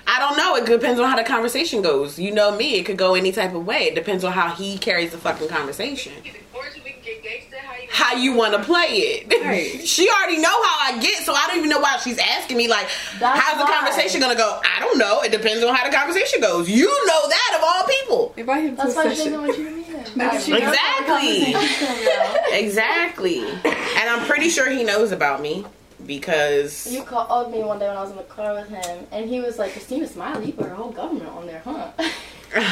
I 0.07 0.19
don't 0.19 0.37
know. 0.37 0.55
It 0.55 0.65
depends 0.65 0.99
on 0.99 1.07
how 1.09 1.15
the 1.15 1.23
conversation 1.23 1.81
goes. 1.83 2.17
You 2.17 2.31
know 2.31 2.55
me. 2.55 2.75
It 2.79 2.85
could 2.85 2.97
go 2.97 3.13
any 3.13 3.31
type 3.31 3.53
of 3.53 3.65
way. 3.65 3.83
It 3.83 3.95
depends 3.95 4.23
on 4.23 4.31
how 4.33 4.49
he 4.55 4.77
carries 4.79 5.11
the 5.11 5.19
fucking 5.19 5.47
conversation. 5.49 6.13
or 6.53 6.63
we 6.83 6.91
can 6.91 7.01
get 7.03 7.21
gangster, 7.23 7.48
how 7.89 8.13
you 8.15 8.33
want 8.33 8.53
to 8.53 8.63
play 8.63 8.87
it. 8.87 9.43
Right. 9.43 9.81
she 9.87 10.09
already 10.09 10.37
know 10.39 10.49
how 10.63 10.93
I 10.93 10.99
get, 11.01 11.23
so 11.23 11.33
I 11.33 11.47
don't 11.47 11.57
even 11.57 11.69
know 11.69 11.79
why 11.79 11.97
she's 12.03 12.17
asking 12.19 12.57
me. 12.57 12.67
Like, 12.67 12.87
That's 13.19 13.39
how's 13.39 13.57
the 13.57 13.65
why. 13.65 13.79
conversation 13.79 14.21
gonna 14.21 14.35
go? 14.35 14.61
I 14.63 14.79
don't 14.79 14.97
know. 14.97 15.21
It 15.21 15.31
depends 15.31 15.63
on 15.63 15.73
how 15.75 15.89
the 15.89 15.95
conversation 15.95 16.39
goes. 16.41 16.69
You 16.69 16.85
know 17.07 17.21
that 17.29 17.57
of 17.57 17.63
all 17.63 17.87
people. 17.87 18.33
Invite 18.37 18.63
him 18.65 18.75
That's 18.75 18.93
a 18.93 18.95
why 18.95 19.09
she 19.13 19.17
doesn't 19.25 19.41
want 19.41 19.57
you 19.57 19.65
to 19.65 19.71
meet 19.71 19.85
him. 19.85 20.05
That's 20.15 20.45
She 20.45 20.51
knows 20.51 20.61
how 20.61 20.71
the 20.71 20.73
Exactly. 20.75 21.53
conversation's 21.53 21.89
gonna 21.89 22.05
go. 22.05 22.55
Exactly. 22.55 23.39
And 23.45 24.09
I'm 24.09 24.25
pretty 24.27 24.49
sure 24.49 24.69
he 24.69 24.83
knows 24.83 25.11
about 25.11 25.41
me 25.41 25.65
because 26.05 26.87
You 26.91 27.03
called 27.03 27.51
me 27.51 27.59
one 27.63 27.79
day 27.79 27.87
when 27.87 27.97
I 27.97 28.01
was 28.01 28.11
in 28.11 28.17
the 28.17 28.23
car 28.23 28.53
with 28.55 28.69
him, 28.69 29.07
and 29.11 29.29
he 29.29 29.39
was 29.41 29.57
like, 29.59 29.71
"Christina 29.73 30.07
Smiley, 30.07 30.47
you 30.47 30.53
put 30.53 30.67
her 30.67 30.75
whole 30.75 30.91
government 30.91 31.27
on 31.29 31.45
there, 31.47 31.61
huh?" 31.65 31.91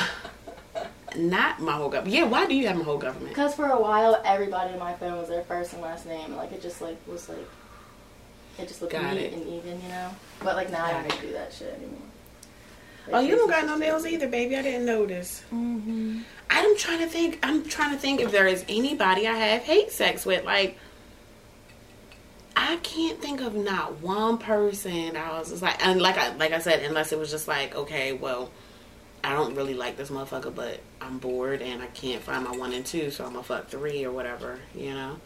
not 1.15 1.59
my 1.61 1.73
whole 1.73 1.89
government. 1.89 2.15
Yeah, 2.15 2.23
why 2.25 2.45
do 2.45 2.55
you 2.55 2.67
have 2.67 2.75
my 2.77 2.83
whole 2.83 2.97
government? 2.97 3.29
Because 3.29 3.55
for 3.55 3.65
a 3.67 3.79
while, 3.81 4.21
everybody 4.25 4.73
in 4.73 4.79
my 4.79 4.93
phone 4.93 5.17
was 5.17 5.29
their 5.29 5.43
first 5.43 5.73
and 5.73 5.81
last 5.81 6.05
name, 6.05 6.35
like 6.35 6.51
it 6.51 6.61
just 6.61 6.81
like 6.81 6.97
was 7.07 7.29
like 7.29 7.47
it 8.59 8.67
just 8.67 8.81
looked 8.81 8.93
Got 8.93 9.13
neat 9.13 9.21
it. 9.21 9.33
and 9.33 9.47
even, 9.47 9.81
you 9.81 9.89
know. 9.89 10.09
But 10.43 10.55
like 10.55 10.71
now 10.71 10.85
I 10.85 10.93
don't 10.93 11.21
do 11.21 11.31
that 11.33 11.53
shit 11.53 11.73
anymore. 11.75 11.99
Like, 13.07 13.15
Oh, 13.15 13.19
you 13.19 13.35
don't 13.37 13.49
got 13.49 13.65
no 13.65 13.77
nails 13.77 14.05
either, 14.05 14.27
baby. 14.27 14.57
I 14.57 14.61
didn't 14.63 14.85
notice. 14.85 15.43
Mm-hmm. 15.53 16.19
I'm 16.49 16.77
trying 16.77 16.99
to 16.99 17.07
think. 17.07 17.39
I'm 17.43 17.63
trying 17.63 17.91
to 17.91 17.97
think 17.97 18.19
if 18.19 18.31
there 18.31 18.47
is 18.47 18.65
anybody 18.67 19.27
I 19.27 19.33
have 19.33 19.61
hate 19.61 19.91
sex 19.91 20.25
with. 20.25 20.43
Like, 20.43 20.77
I 22.55 22.77
can't 22.77 23.21
think 23.21 23.39
of 23.41 23.55
not 23.55 24.01
one 24.01 24.37
person. 24.39 25.15
I 25.15 25.37
was 25.39 25.51
just 25.51 25.61
like, 25.61 25.85
and 25.85 26.01
like 26.01 26.17
I 26.17 26.35
like 26.35 26.51
I 26.51 26.59
said, 26.59 26.83
unless 26.83 27.11
it 27.13 27.19
was 27.19 27.29
just 27.31 27.47
like, 27.47 27.75
okay, 27.75 28.13
well, 28.13 28.49
I 29.23 29.33
don't 29.33 29.55
really 29.55 29.73
like 29.73 29.97
this 29.97 30.09
motherfucker, 30.09 30.53
but 30.53 30.79
I'm 31.01 31.17
bored 31.17 31.61
and 31.61 31.81
I 31.81 31.87
can't 31.87 32.21
find 32.21 32.43
my 32.43 32.55
one 32.55 32.73
and 32.73 32.85
two, 32.85 33.11
so 33.11 33.25
I'm 33.25 33.33
gonna 33.33 33.43
fuck 33.43 33.67
three 33.67 34.05
or 34.05 34.11
whatever, 34.11 34.59
you 34.75 34.93
know. 34.93 35.19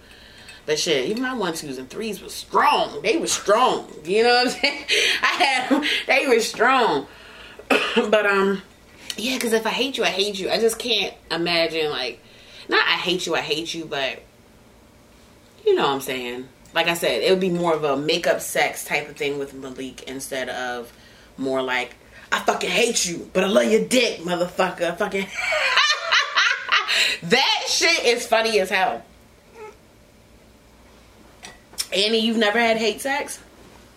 But 0.65 0.79
shit, 0.79 1.09
even 1.09 1.23
my 1.23 1.33
one, 1.33 1.53
twos, 1.53 1.77
and 1.77 1.89
threes 1.89 2.21
was 2.21 2.33
strong. 2.33 3.01
They 3.01 3.17
were 3.17 3.27
strong. 3.27 3.91
You 4.03 4.23
know 4.23 4.29
what 4.29 4.47
I'm 4.47 4.53
saying? 4.53 4.85
I 5.21 5.25
had 5.25 5.69
them. 5.69 5.83
They 6.07 6.27
were 6.27 6.39
strong. 6.39 7.07
but 7.95 8.25
um, 8.25 8.61
yeah, 9.17 9.35
because 9.35 9.53
if 9.53 9.65
I 9.65 9.71
hate 9.71 9.97
you, 9.97 10.03
I 10.03 10.09
hate 10.09 10.39
you. 10.39 10.49
I 10.49 10.59
just 10.59 10.77
can't 10.77 11.13
imagine 11.29 11.89
like, 11.89 12.19
not 12.69 12.87
I 12.87 12.93
hate 12.93 13.25
you, 13.25 13.35
I 13.35 13.41
hate 13.41 13.73
you, 13.73 13.85
but 13.85 14.21
you 15.65 15.75
know 15.75 15.83
what 15.83 15.93
I'm 15.93 16.01
saying. 16.01 16.47
like 16.73 16.87
I 16.87 16.93
said, 16.93 17.23
it 17.23 17.29
would 17.31 17.39
be 17.39 17.49
more 17.49 17.73
of 17.73 17.83
a 17.83 17.97
makeup 17.97 18.41
sex 18.41 18.85
type 18.85 19.09
of 19.09 19.15
thing 19.15 19.37
with 19.37 19.53
Malik 19.53 20.03
instead 20.03 20.49
of 20.49 20.91
more 21.37 21.61
like 21.61 21.95
I 22.31 22.39
fucking 22.39 22.69
hate 22.69 23.05
you, 23.05 23.29
but 23.33 23.43
I 23.43 23.47
love 23.47 23.71
your 23.71 23.85
dick, 23.85 24.19
motherfucker. 24.21 24.97
Fucking 24.97 25.27
that 27.23 27.63
shit 27.67 28.05
is 28.05 28.25
funny 28.25 28.59
as 28.59 28.69
hell. 28.69 29.03
Annie, 31.93 32.19
you've 32.19 32.37
never 32.37 32.59
had 32.59 32.77
hate 32.77 33.01
sex 33.01 33.39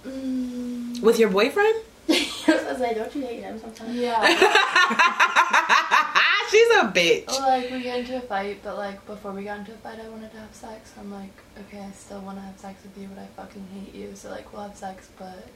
Mm. 0.06 1.00
with 1.00 1.18
your 1.18 1.30
boyfriend? 1.30 1.76
I 2.10 2.68
was 2.70 2.78
like, 2.78 2.94
don't 2.94 3.14
you 3.14 3.22
hate 3.22 3.40
him 3.42 3.58
sometimes? 3.58 3.94
Yeah. 3.96 4.20
She's 6.50 6.68
a 6.76 6.92
bitch. 6.92 7.32
Or 7.32 7.40
like 7.40 7.70
we 7.70 7.80
get 7.82 8.00
into 8.00 8.18
a 8.18 8.20
fight, 8.20 8.60
but 8.62 8.76
like 8.76 9.04
before 9.06 9.32
we 9.32 9.44
got 9.44 9.60
into 9.60 9.72
a 9.72 9.76
fight, 9.76 9.98
I 10.04 10.08
wanted 10.10 10.30
to 10.32 10.36
have 10.40 10.54
sex. 10.54 10.92
I'm 11.00 11.10
like, 11.10 11.32
okay, 11.58 11.80
I 11.80 11.90
still 11.92 12.20
want 12.20 12.36
to 12.36 12.42
have 12.42 12.58
sex 12.58 12.82
with 12.82 12.98
you, 13.02 13.08
but 13.14 13.22
I 13.22 13.26
fucking 13.28 13.66
hate 13.72 13.94
you. 13.94 14.14
So 14.14 14.28
like 14.30 14.52
we'll 14.52 14.64
have 14.64 14.76
sex, 14.76 15.08
but 15.18 15.48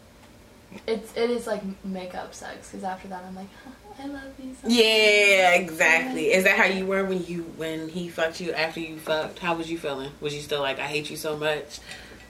it's 0.86 1.16
it 1.16 1.30
is 1.30 1.46
like 1.46 1.62
makeup 1.84 2.34
sex 2.34 2.68
because 2.70 2.84
after 2.84 3.08
that 3.08 3.24
I'm 3.24 3.34
like, 3.34 3.48
I 3.98 4.06
love 4.06 4.22
you. 4.42 4.54
So 4.54 4.68
much." 4.68 4.76
Yeah, 4.76 5.54
exactly. 5.54 6.32
Is 6.32 6.44
that 6.44 6.56
how 6.56 6.64
you 6.64 6.86
were 6.86 7.04
when 7.04 7.24
you 7.24 7.42
when 7.56 7.88
he 7.88 8.08
fucked 8.08 8.40
you 8.40 8.52
after 8.52 8.80
you 8.80 8.98
fucked? 8.98 9.38
How 9.38 9.54
was 9.54 9.70
you 9.70 9.78
feeling? 9.78 10.12
Was 10.20 10.34
you 10.34 10.40
still 10.40 10.60
like 10.60 10.78
I 10.78 10.86
hate 10.86 11.10
you 11.10 11.16
so 11.16 11.36
much? 11.36 11.80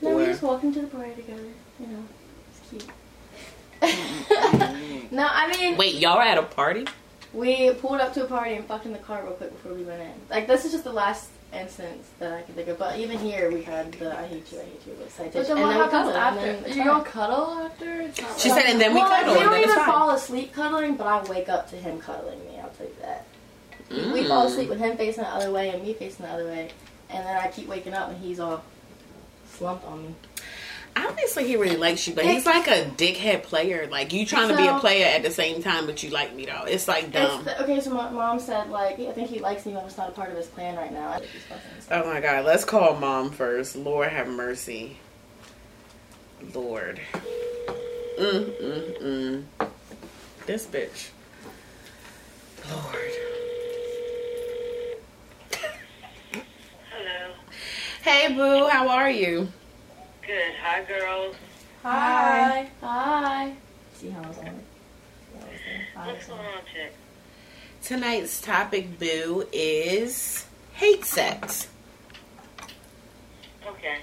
No, 0.01 0.17
we 0.17 0.27
just 0.27 0.43
walking 0.43 0.73
to 0.75 0.81
the 0.83 0.87
parade 0.87 1.17
together. 1.17 1.43
You 1.81 1.87
know, 1.87 2.05
it's 2.51 2.71
cute. 2.71 2.87
Mm-hmm. 3.81 5.15
no, 5.17 5.27
I 5.31 5.49
mean, 5.57 5.77
Wait, 5.77 5.97
y'all 5.97 6.17
were 6.17 6.23
at 6.23 6.39
a 6.39 6.43
party? 6.43 6.87
we 7.33 7.71
pulled 7.75 8.01
up 8.01 8.15
to 8.15 8.25
a 8.25 8.27
party 8.27 8.55
and 8.55 8.65
fucked 8.65 8.87
in 8.87 8.93
the 8.93 8.99
car 8.99 9.23
real 9.23 9.33
quick 9.33 9.51
before 9.53 9.75
we 9.75 9.83
went 9.83 10.01
in. 10.01 10.13
Like 10.31 10.47
this 10.47 10.65
is 10.65 10.73
just 10.73 10.85
the 10.85 10.93
last 10.93 11.29
instance 11.53 12.09
that 12.19 12.33
I 12.33 12.43
can 12.43 12.55
think 12.55 12.69
of. 12.69 12.79
But 12.79 12.99
even 12.99 13.19
here, 13.19 13.51
we 13.51 13.63
had 13.63 13.93
the 13.93 14.17
"I 14.19 14.27
hate 14.27 14.51
you, 14.53 14.59
I 14.61 14.65
hate 14.65 14.83
you" 14.87 14.93
with 14.93 15.05
But 15.17 15.33
citation, 15.33 15.57
then 15.57 15.63
what 15.63 15.63
and 15.63 15.71
then 15.71 15.79
we 15.79 15.83
happens 15.85 15.93
cuddled, 15.93 16.17
after? 16.17 16.41
then 16.53 16.65
You 16.69 16.75
fine. 16.75 16.87
don't 16.87 17.05
cuddle 17.07 17.51
after? 17.65 18.01
It's 18.03 18.21
not 18.21 18.39
She 18.41 18.51
like- 18.51 18.61
said, 18.63 18.71
and 18.71 18.81
then 18.81 18.95
we 18.95 19.01
well, 19.01 19.11
like, 19.11 19.21
cuddled. 19.25 19.39
we 19.39 19.45
don't 19.45 19.61
even 19.63 19.85
fall 19.85 20.11
asleep 20.11 20.53
cuddling, 20.53 20.95
but 20.97 21.07
I 21.07 21.23
wake 21.31 21.49
up 21.49 21.69
to 21.71 21.77
him 21.77 21.99
cuddling 22.01 22.45
me. 22.47 22.59
I'll 22.63 22.69
tell 22.71 22.87
you 22.87 22.97
that. 23.03 23.25
We 23.91 23.97
Mm. 24.25 24.29
fall 24.29 24.47
asleep 24.47 24.69
with 24.69 24.79
him 24.79 24.97
facing 24.99 25.25
the 25.25 25.31
other 25.31 25.51
way 25.51 25.71
and 25.71 25.83
me 25.83 25.95
facing 25.95 26.27
the 26.27 26.33
other 26.33 26.45
way, 26.45 26.71
and 27.09 27.25
then 27.27 27.37
I 27.37 27.49
keep 27.49 27.67
waking 27.69 27.95
up 27.95 28.11
and 28.11 28.19
he's 28.19 28.39
all 28.41 28.63
slumped 29.57 29.87
on 29.87 30.03
me. 30.03 30.15
Obviously, 31.07 31.47
he 31.47 31.57
really 31.57 31.77
likes 31.77 32.07
you, 32.07 32.15
but 32.15 32.25
he's 32.25 32.47
like 32.47 32.67
a 32.67 32.85
dickhead 32.97 33.43
player. 33.43 33.87
Like 33.87 34.13
you 34.13 34.27
trying 34.27 34.49
to 34.49 34.57
be 34.57 34.67
a 34.67 34.79
player 34.79 35.07
at 35.07 35.23
the 35.23 35.31
same 35.31 35.63
time, 35.63 35.87
but 35.87 36.03
you 36.03 36.11
like 36.11 36.35
me 36.35 36.47
though. 36.47 36.65
It's 36.67 36.89
like 36.89 37.13
dumb. 37.13 37.47
It's 37.47 37.57
the, 37.57 37.63
okay, 37.63 37.81
so 37.81 37.91
my 37.91 38.11
mom 38.11 38.41
said 38.41 38.71
like 38.71 38.99
I 38.99 39.13
think 39.13 39.29
he 39.29 39.39
likes 39.39 39.67
me, 39.67 39.73
but 39.75 39.85
it's 39.85 39.97
not 39.97 40.09
a 40.09 40.13
part 40.13 40.31
of 40.31 40.37
his 40.37 40.47
plan 40.47 40.77
right 40.77 40.93
now. 40.93 41.11
I 41.11 41.19
think 41.19 41.31
he's 41.31 41.43
fucking 41.43 41.63
Oh 41.91 42.13
my 42.13 42.21
god, 42.21 42.45
let's 42.45 42.65
call 42.65 42.97
mom 42.97 43.31
first. 43.31 43.77
Lord 43.77 44.09
have 44.09 44.29
mercy. 44.29 44.99
Lord. 46.55 47.01
Mm, 48.19 48.61
mm, 48.61 49.03
mm. 49.03 49.69
This 50.47 50.67
bitch. 50.67 51.11
Lord. 52.71 52.97
Hello. 56.91 57.33
Hey, 58.03 58.35
boo, 58.35 58.69
how 58.69 58.89
are 58.89 59.11
you? 59.11 59.49
Good. 60.69 60.75
Hi, 60.75 60.85
girls. 60.85 61.37
Hi. 61.83 62.71
Hi. 62.83 63.55
See 63.95 64.11
how 64.11 64.23
I 64.23 64.29
was 64.29 64.39
on 64.39 64.47
it? 64.47 64.53
See 64.53 65.39
how 65.39 65.47
I 65.47 65.51
was 65.51 65.61
there? 65.65 65.87
Hi. 65.97 66.07
What's 66.09 66.27
going 66.27 66.41
on, 66.41 66.61
chick? 66.73 66.95
Tonight's 67.83 68.41
topic, 68.41 68.99
boo, 68.99 69.47
is 69.53 70.45
hate 70.75 71.05
sex. 71.05 71.69
Okay. 73.67 73.99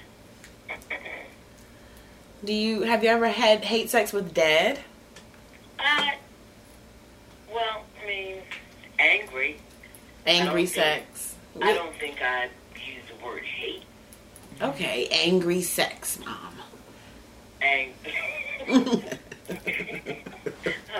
Do 2.44 2.52
you 2.52 2.82
have 2.82 3.04
you 3.04 3.10
ever 3.10 3.28
had 3.28 3.64
hate 3.64 3.90
sex 3.90 4.12
with 4.12 4.34
dad? 4.34 4.80
Uh, 5.78 6.10
well, 7.52 7.84
I 8.02 8.06
mean, 8.06 8.36
angry. 8.98 9.58
Angry 10.26 10.62
I 10.62 10.64
don't 10.64 10.68
sex. 10.68 11.36
I 11.62 11.74
don't 11.74 11.94
think 11.94 12.20
I'd 12.20 12.50
use 12.74 13.04
the 13.08 13.24
word 13.24 13.44
hate. 13.44 13.84
Okay, 14.60 15.06
angry 15.12 15.62
sex, 15.62 16.18
mom. 16.24 16.45
Ang- 17.66 17.94
I 18.68 18.72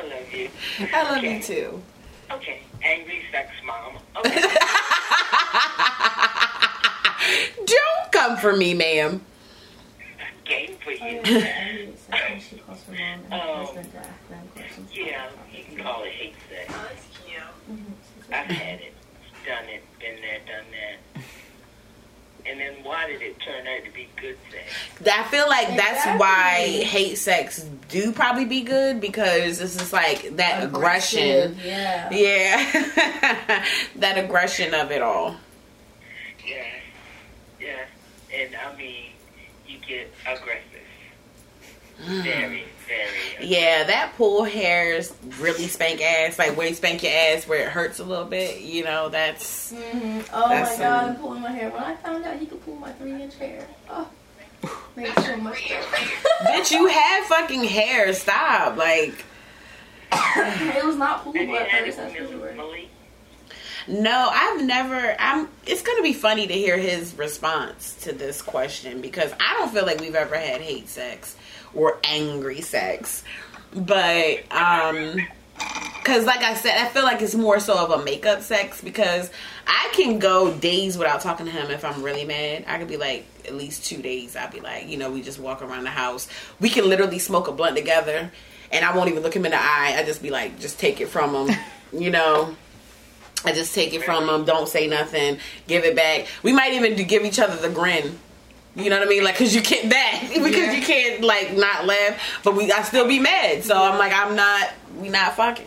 love 0.03 0.33
you. 0.33 0.49
I 0.93 1.03
love 1.03 1.19
Okay. 1.19 1.37
you 1.37 1.43
too. 1.43 1.83
Okay, 2.31 2.61
angry 2.83 3.23
sex 3.31 3.51
mom. 3.65 3.99
Okay. 4.17 4.41
Don't 7.67 8.13
come 8.13 8.37
for 8.37 8.55
me, 8.57 8.75
ma'am. 8.75 9.21
Game 10.45 10.77
for 10.83 10.91
Oh, 10.91 10.95
you. 11.07 11.21
yeah, 11.25 11.25
yeah, 11.25 11.87
yeah. 12.11 12.39
She 12.39 12.57
calls 12.57 12.83
her 12.85 12.93
mom 12.93 13.01
and 13.01 13.33
her 13.33 13.41
Oh. 13.43 13.73
to 13.73 13.79
ask 13.79 13.91
them 14.29 14.49
questions. 14.55 14.91
Yeah, 14.93 15.29
you 15.53 15.65
can 15.65 15.77
call 15.83 16.03
it 16.05 16.13
hate 16.13 16.35
sex. 16.51 16.73
Mhm. 17.71 17.93
I've 18.33 18.47
had 18.47 18.81
it, 18.81 18.95
done 19.45 19.65
it, 19.69 19.83
been 19.99 20.21
there, 20.21 20.39
done 20.47 20.67
that. 20.71 20.99
And 22.49 22.61
then 22.61 22.75
why 22.85 23.09
did 23.09 23.23
it 23.23 23.41
turn 23.41 23.67
out 23.67 23.85
to 23.85 23.91
be 23.93 24.09
good 24.21 24.37
sex? 24.51 24.73
I 25.13 25.25
feel 25.25 25.49
like 25.49 25.77
that's 25.77 26.21
why 26.21 26.83
hate 26.85 27.19
sex 27.19 27.65
do 27.89 28.13
probably 28.13 28.45
be 28.45 28.63
good 28.63 29.01
because 29.01 29.61
it's 29.61 29.77
just 29.77 29.93
like 29.93 30.37
that 30.37 30.63
aggression. 30.63 31.57
Yeah. 31.65 32.09
Yeah, 32.13 33.65
that 33.97 34.19
aggression 34.19 34.75
of 34.75 34.93
it 34.93 35.03
all. 35.03 35.37
Yeah, 36.47 36.65
yeah. 37.61 37.85
And 38.33 38.55
I 38.55 38.77
mean, 38.77 39.07
you 39.67 39.79
get 39.79 40.13
aggressive. 40.27 40.63
Mm. 42.05 42.23
Very, 42.23 42.65
very. 42.87 43.49
Yeah, 43.49 43.85
that 43.85 44.13
pull 44.17 44.45
hairs 44.45 45.13
really 45.39 45.67
spank 45.67 46.01
ass. 46.01 46.39
Like 46.39 46.57
where 46.57 46.67
you 46.69 46.75
spank 46.75 47.03
your 47.03 47.13
ass 47.13 47.47
where 47.47 47.61
it 47.67 47.69
hurts 47.69 47.99
a 48.01 48.05
little 48.05 48.25
bit. 48.25 48.61
You 48.61 48.85
know, 48.85 49.09
that's 49.09 49.71
hmm 49.73 50.21
Oh 50.33 50.49
That's 50.49 50.79
my 50.79 50.85
god, 50.85 51.01
some- 51.03 51.11
I'm 51.11 51.17
pulling 51.17 51.43
my 51.43 51.51
hair. 51.53 51.71
When 51.71 51.83
I 51.83 51.97
found 51.97 52.25
out 52.25 52.37
he 52.39 52.47
could 52.47 52.65
pull 52.65 52.77
my 52.77 52.93
three 52.93 53.21
inch 53.23 53.35
hair, 53.37 53.67
oh, 53.91 54.09
made 54.97 55.13
so 55.21 55.37
much 55.37 55.69
better. 55.69 55.83
bitch. 56.47 56.71
You 56.71 56.87
have 56.87 57.25
fucking 57.27 57.65
hair. 57.65 58.13
Stop. 58.15 58.77
Like 58.77 59.25
it 60.13 60.85
was 60.85 60.97
not 60.97 61.23
pulled 61.25 61.37
And 61.37 61.49
you 61.51 61.57
at 61.57 61.69
had 61.69 61.85
first, 61.85 61.97
that's 61.99 62.13
for 62.15 62.27
sure. 62.29 62.55
No, 63.89 64.29
I've 64.33 64.65
never. 64.65 65.15
I'm. 65.19 65.49
It's 65.65 65.83
gonna 65.83 66.03
be 66.03 66.13
funny 66.13 66.47
to 66.49 66.55
hear 66.55 66.77
his 66.77 67.17
response 67.17 67.95
to 68.03 68.13
this 68.13 68.43
question 68.43 69.01
because 69.01 69.33
I 69.39 69.55
don't 69.59 69.73
feel 69.73 69.87
like 69.87 70.01
we've 70.01 70.17
ever 70.17 70.37
had 70.37 70.61
hate 70.61 70.89
sex 70.89 71.37
or 71.77 71.99
angry 72.05 72.61
sex, 72.63 73.23
but 73.75 74.51
um, 74.53 75.17
because 76.07 76.25
like 76.25 76.41
I 76.41 76.55
said, 76.55 76.79
I 76.79 76.89
feel 76.89 77.03
like 77.03 77.21
it's 77.21 77.35
more 77.35 77.59
so 77.61 77.77
of 77.77 78.01
a 78.01 78.05
makeup 78.05 78.43
sex 78.43 78.81
because 78.81 79.31
I 79.67 79.91
can 79.93 80.19
go 80.19 80.53
days 80.53 80.97
without 80.97 81.21
talking 81.21 81.47
to 81.47 81.53
him 81.53 81.71
if 81.71 81.85
I'm 81.85 82.03
really 82.03 82.25
mad. 82.25 82.65
I 82.69 82.79
could 82.79 82.89
be 82.89 82.97
like 82.97 83.27
at 83.45 83.55
least 83.55 83.85
two 83.85 84.03
days. 84.03 84.37
I'd 84.37 84.53
be 84.53 84.61
like, 84.61 84.89
you 84.89 84.97
know, 84.97 85.11
we 85.11 85.23
just 85.23 85.39
walk 85.39 85.63
around 85.63 85.85
the 85.85 85.91
house. 85.91 86.29
We 86.61 86.71
can 86.71 86.89
literally 86.89 87.19
smoke 87.19 87.49
a 87.49 87.53
blunt 87.53 87.77
together, 87.77 88.31
and 88.71 88.85
I 88.85 88.97
won't 88.97 89.11
even 89.11 89.23
look 89.23 89.35
him 89.35 89.45
in 89.45 89.53
the 89.53 89.61
eye. 89.61 89.95
I 89.97 90.05
just 90.05 90.23
be 90.23 90.31
like, 90.31 90.59
just 90.61 90.79
take 90.79 91.01
it 91.01 91.09
from 91.09 91.49
him, 91.49 91.57
you 91.93 92.11
know. 92.11 92.55
I 93.45 93.53
just 93.53 93.75
take 93.75 93.93
it 93.95 94.03
from 94.03 94.29
him. 94.29 94.45
Don't 94.45 94.69
say 94.69 94.89
nothing. 94.89 95.39
Give 95.69 95.85
it 95.85 95.95
back. 95.95 96.27
We 96.43 96.53
might 96.53 96.73
even 96.73 96.97
give 97.07 97.25
each 97.25 97.39
other 97.39 97.57
the 97.57 97.73
grin. 97.73 98.19
You 98.77 98.91
know 98.91 98.99
what 98.99 99.07
I 99.07 99.11
mean? 99.11 99.25
Like, 99.25 99.37
cause 99.37 99.55
you 99.55 99.63
can't 99.63 99.89
that 99.91 100.29
because 100.35 100.75
you 100.77 100.83
can't 100.83 101.23
like 101.23 101.57
not 101.57 101.87
laugh, 101.87 102.21
but 102.45 102.55
we 102.55 102.71
I 102.71 102.83
still 102.83 103.09
be 103.09 103.19
mad. 103.19 103.65
So 103.65 103.75
I'm 103.77 103.99
like, 103.99 104.13
I'm 104.13 104.37
not. 104.37 104.69
We 104.99 105.09
not 105.09 105.35
fucking. 105.35 105.67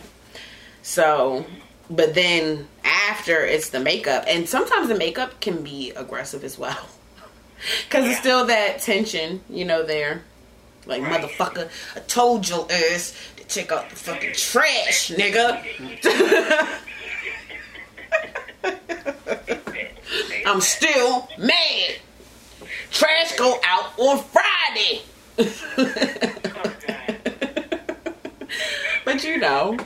So, 0.82 1.44
but 1.90 2.14
then 2.14 2.68
after 2.84 3.44
it's 3.44 3.70
the 3.70 3.80
makeup, 3.80 4.24
and 4.28 4.48
sometimes 4.48 4.88
the 4.88 4.94
makeup 4.94 5.40
can 5.40 5.62
be 5.62 5.90
aggressive 5.90 6.44
as 6.44 6.56
well, 6.58 6.88
cause 7.90 8.06
it's 8.06 8.18
still 8.20 8.46
that 8.46 8.78
tension, 8.80 9.42
you 9.50 9.64
know, 9.64 9.82
there. 9.82 10.22
Like 10.86 11.02
Right. 11.02 11.20
motherfucker, 11.22 11.68
I 11.96 12.00
told 12.00 12.48
your 12.48 12.66
ass 12.72 13.12
to 13.36 13.44
check 13.44 13.70
out 13.72 13.90
the 13.90 13.96
fucking 13.96 14.32
trash, 14.34 15.10
nigga. 15.10 15.62
I'm 20.46 20.60
still 20.60 21.28
mad. 21.38 21.96
Trash 22.90 23.36
go 23.36 23.58
out 23.64 23.92
on 23.98 24.22
Friday. 24.24 25.02
Oh, 25.38 26.74
but 29.04 29.24
you 29.24 29.38
know. 29.38 29.76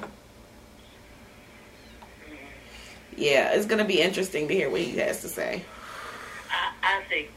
Yeah, 3.16 3.52
it's 3.52 3.66
gonna 3.66 3.84
be 3.84 4.00
interesting 4.00 4.48
to 4.48 4.54
hear 4.54 4.68
what 4.70 4.80
he 4.80 4.96
has 4.98 5.20
to 5.22 5.28
say. 5.28 5.62
I, 6.50 6.72
I 6.82 7.02
think 7.04 7.30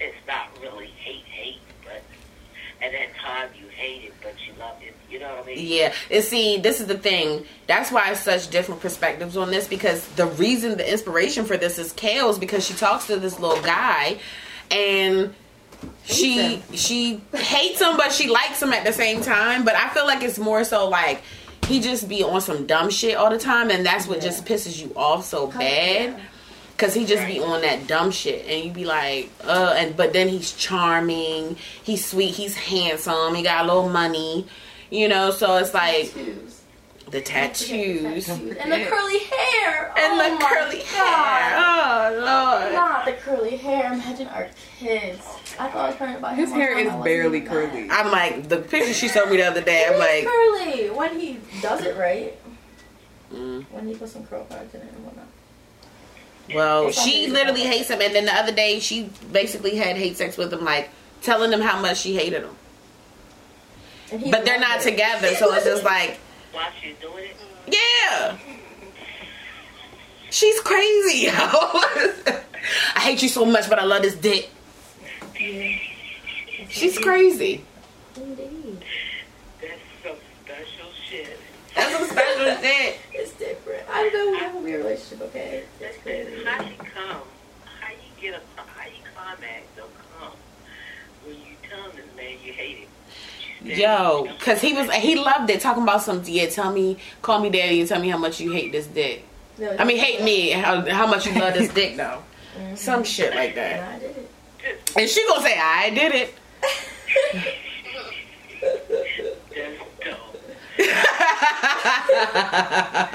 it's 0.00 0.16
not 0.26 0.48
really 0.62 0.86
hate, 0.86 1.24
hate, 1.24 1.60
but 1.82 2.02
at 2.80 2.92
that 2.92 3.14
time 3.16 3.48
you 3.60 3.66
hate 3.68 4.04
it, 4.04 4.14
but 4.22 4.34
you 4.46 4.52
love 4.58 4.76
it. 4.80 4.94
You 5.10 5.18
know 5.20 5.34
what 5.34 5.44
I 5.44 5.46
mean? 5.46 5.66
Yeah, 5.66 5.92
and 6.10 6.24
see, 6.24 6.58
this 6.58 6.80
is 6.80 6.86
the 6.86 6.98
thing. 6.98 7.44
That's 7.66 7.90
why 7.90 8.10
it's 8.10 8.20
such 8.20 8.50
different 8.50 8.80
perspectives 8.80 9.36
on 9.36 9.50
this 9.50 9.66
because 9.66 10.06
the 10.10 10.26
reason, 10.26 10.76
the 10.76 10.90
inspiration 10.90 11.44
for 11.44 11.56
this 11.56 11.78
is 11.78 11.92
Kale's 11.92 12.38
because 12.38 12.64
she 12.64 12.74
talks 12.74 13.06
to 13.08 13.16
this 13.16 13.38
little 13.38 13.62
guy, 13.62 14.18
and 14.70 15.34
she 16.04 16.62
she 16.72 17.20
hates 17.32 17.80
him, 17.80 17.96
but 17.96 18.12
she 18.12 18.28
likes 18.28 18.62
him 18.62 18.72
at 18.72 18.84
the 18.84 18.92
same 18.92 19.22
time. 19.22 19.64
But 19.64 19.74
I 19.74 19.88
feel 19.90 20.06
like 20.06 20.22
it's 20.22 20.38
more 20.38 20.64
so 20.64 20.88
like 20.88 21.22
he 21.66 21.80
just 21.80 22.08
be 22.08 22.22
on 22.22 22.40
some 22.40 22.66
dumb 22.66 22.90
shit 22.90 23.16
all 23.16 23.30
the 23.30 23.38
time, 23.38 23.70
and 23.70 23.84
that's 23.84 24.06
what 24.06 24.20
just 24.20 24.44
pisses 24.44 24.80
you 24.80 24.92
off 24.96 25.24
so 25.24 25.46
bad. 25.48 26.20
Cause 26.76 26.92
he 26.92 27.06
just 27.06 27.24
be 27.28 27.38
on 27.38 27.60
that 27.60 27.86
dumb 27.86 28.10
shit, 28.10 28.46
and 28.48 28.64
you 28.64 28.72
be 28.72 28.84
like, 28.84 29.30
uh, 29.44 29.74
and 29.76 29.96
but 29.96 30.12
then 30.12 30.28
he's 30.28 30.52
charming, 30.52 31.56
he's 31.84 32.04
sweet, 32.04 32.34
he's 32.34 32.56
handsome, 32.56 33.32
he 33.36 33.44
got 33.44 33.64
a 33.64 33.68
little 33.68 33.88
money, 33.88 34.46
you 34.90 35.08
know. 35.08 35.30
So 35.30 35.56
it's 35.56 35.72
like. 35.72 36.12
The 37.14 37.20
tattoos 37.20 38.28
and 38.28 38.50
the 38.50 38.84
curly 38.88 39.18
hair. 39.20 39.92
and 39.96 40.12
oh 40.12 40.30
the 40.30 40.34
my 40.34 40.48
curly 40.50 40.78
God. 40.78 40.86
hair. 40.86 41.54
Oh 41.56 42.10
lord. 42.12 42.72
Not 42.72 43.04
the 43.06 43.12
curly 43.12 43.56
hair. 43.56 43.92
Imagine 43.92 44.26
our 44.28 44.48
kids. 44.78 45.20
I 45.60 45.68
thought 45.68 45.76
I 45.76 45.86
was 45.88 45.96
trying 45.96 46.16
to 46.16 46.20
buy 46.20 46.34
His 46.34 46.50
hair 46.50 46.76
is 46.76 46.92
barely 47.04 47.40
curly. 47.42 47.84
mad. 47.84 48.06
I'm 48.06 48.10
like 48.10 48.48
the 48.48 48.56
picture 48.58 48.92
she 48.92 49.06
showed 49.08 49.30
me 49.30 49.36
the 49.36 49.44
other 49.44 49.62
day. 49.62 49.86
I'm 49.88 49.98
like, 49.98 50.24
curly 50.24 50.90
when 50.90 51.20
he 51.20 51.38
does 51.62 51.82
it 51.84 51.96
right. 51.96 52.36
mm. 53.32 53.64
When 53.70 53.86
he 53.86 53.94
puts 53.94 54.12
some 54.12 54.26
curl 54.26 54.42
products 54.44 54.74
in 54.74 54.80
it 54.80 54.92
and 54.92 55.04
whatnot. 55.04 55.26
well, 56.52 56.90
she 56.90 57.28
literally 57.28 57.62
hates 57.62 57.90
him, 57.90 58.00
and 58.02 58.12
then 58.12 58.24
the 58.24 58.34
other 58.34 58.52
day 58.52 58.80
she 58.80 59.08
basically 59.30 59.76
had 59.76 59.96
hate 59.96 60.16
sex 60.16 60.36
with 60.36 60.52
him, 60.52 60.64
like 60.64 60.90
telling 61.22 61.52
him 61.52 61.60
how 61.60 61.80
much 61.80 61.98
she 61.98 62.14
hated 62.16 62.42
him. 62.42 62.56
But 64.30 64.44
they're 64.44 64.58
not 64.60 64.80
it. 64.84 64.90
together, 64.90 65.28
so 65.36 65.52
it's 65.54 65.64
just 65.64 65.84
like, 65.84 66.18
While 66.54 66.70
she's 66.80 66.94
doing 67.00 67.24
it, 67.24 67.36
yeah. 67.66 68.38
She's 70.30 70.60
crazy. 70.60 71.26
yo. 71.26 71.32
I 71.32 73.00
hate 73.00 73.22
you 73.22 73.28
so 73.28 73.44
much, 73.44 73.68
but 73.68 73.78
I 73.78 73.84
love 73.84 74.02
this 74.02 74.14
dick. 74.14 74.48
Yeah. 75.38 75.76
She's 76.68 76.98
crazy. 76.98 77.64
Indeed. 78.16 78.84
that's 79.60 79.80
some 80.02 80.16
special 80.44 80.90
shit. 81.08 81.38
That's 81.74 81.92
some 81.96 82.06
special 82.08 82.56
shit. 82.62 82.98
It's 83.12 83.32
different. 83.34 83.82
I 83.90 84.08
don't 84.08 84.12
know 84.12 84.30
we 84.32 84.38
have 84.38 84.54
a 84.54 84.58
weird 84.58 84.84
relationship, 84.84 85.22
okay? 85.28 85.64
That's 85.80 85.94
And 85.96 86.02
crazy. 86.04 86.44
how 86.44 86.62
you 86.62 86.76
come? 86.78 87.22
How 87.80 87.90
you 87.90 88.20
get 88.20 88.34
a? 88.34 88.60
How 88.60 88.86
you 88.86 89.02
climax 89.14 89.66
or 89.78 89.88
come 90.20 90.32
when 91.26 91.36
you 91.36 91.56
tell 91.68 91.90
this 91.90 92.06
man 92.16 92.36
you 92.44 92.52
hate 92.52 92.78
him? 92.78 92.88
Yo, 93.64 94.28
cause 94.40 94.60
he 94.60 94.72
was 94.74 94.90
he 94.92 95.16
loved 95.16 95.48
it 95.50 95.60
talking 95.60 95.82
about 95.82 96.02
some 96.02 96.22
yeah. 96.26 96.46
Tell 96.48 96.70
me, 96.72 96.98
call 97.22 97.40
me 97.40 97.48
daddy, 97.50 97.80
and 97.80 97.88
tell 97.88 98.00
me 98.00 98.08
how 98.10 98.18
much 98.18 98.38
you 98.40 98.52
hate 98.52 98.72
this 98.72 98.86
dick. 98.86 99.24
No, 99.58 99.74
I 99.78 99.84
mean, 99.84 99.96
hate 99.98 100.22
me. 100.22 100.50
How, 100.50 100.80
how 100.90 101.06
much 101.06 101.26
you 101.26 101.32
love 101.40 101.54
this 101.54 101.72
dick 101.72 101.96
though? 101.96 102.22
Mhm. 102.54 102.78
Some 102.78 103.02
shit 103.02 103.34
like 103.34 103.48
And 103.48 103.56
that. 103.58 103.92
I 103.94 103.98
did 103.98 104.16
it. 104.16 104.92
And 104.96 105.08
she 105.10 105.26
gonna 105.26 105.42
say 105.42 105.58
I 105.58 105.90
did 105.90 106.14
it. 106.14 106.34
That's 109.50 109.80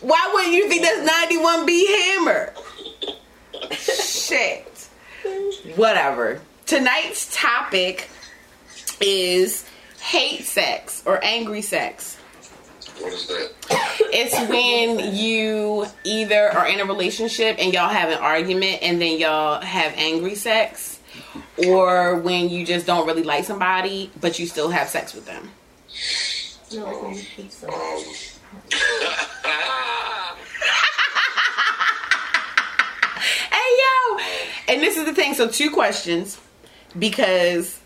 Why 0.00 0.30
wouldn't 0.34 0.54
you 0.54 0.68
think 0.68 0.82
that's 0.82 1.08
91B 1.08 1.86
hammer? 1.86 2.52
Shit. 3.70 4.88
Whatever. 5.76 6.40
Tonight's 6.66 7.34
topic 7.34 8.08
is 9.00 9.64
hate 10.00 10.44
sex 10.44 11.02
or 11.06 11.22
angry 11.24 11.62
sex. 11.62 12.18
What 12.98 13.12
is 13.12 13.26
that? 13.26 13.50
It's 14.12 14.38
when 14.48 15.14
you 15.14 15.86
either 16.04 16.50
are 16.52 16.66
in 16.68 16.80
a 16.80 16.84
relationship 16.84 17.56
and 17.58 17.72
y'all 17.72 17.88
have 17.88 18.10
an 18.10 18.18
argument 18.18 18.82
and 18.82 19.00
then 19.00 19.18
y'all 19.18 19.60
have 19.60 19.92
angry 19.96 20.34
sex, 20.34 21.00
or 21.66 22.16
when 22.16 22.48
you 22.48 22.64
just 22.64 22.86
don't 22.86 23.06
really 23.06 23.22
like 23.24 23.44
somebody 23.44 24.10
but 24.20 24.38
you 24.38 24.46
still 24.46 24.70
have 24.70 24.88
sex 24.88 25.14
with 25.14 25.26
them. 25.26 25.50
No, 26.72 26.84
like 26.84 27.02
when 27.02 27.14
you 27.14 27.22
pizza. 27.36 27.68
Um. 27.68 28.04
Hey 33.50 33.70
yo! 33.80 34.18
And 34.68 34.82
this 34.82 34.96
is 34.98 35.04
the 35.06 35.14
thing. 35.14 35.34
So 35.34 35.48
two 35.48 35.70
questions, 35.70 36.38
because 36.98 37.80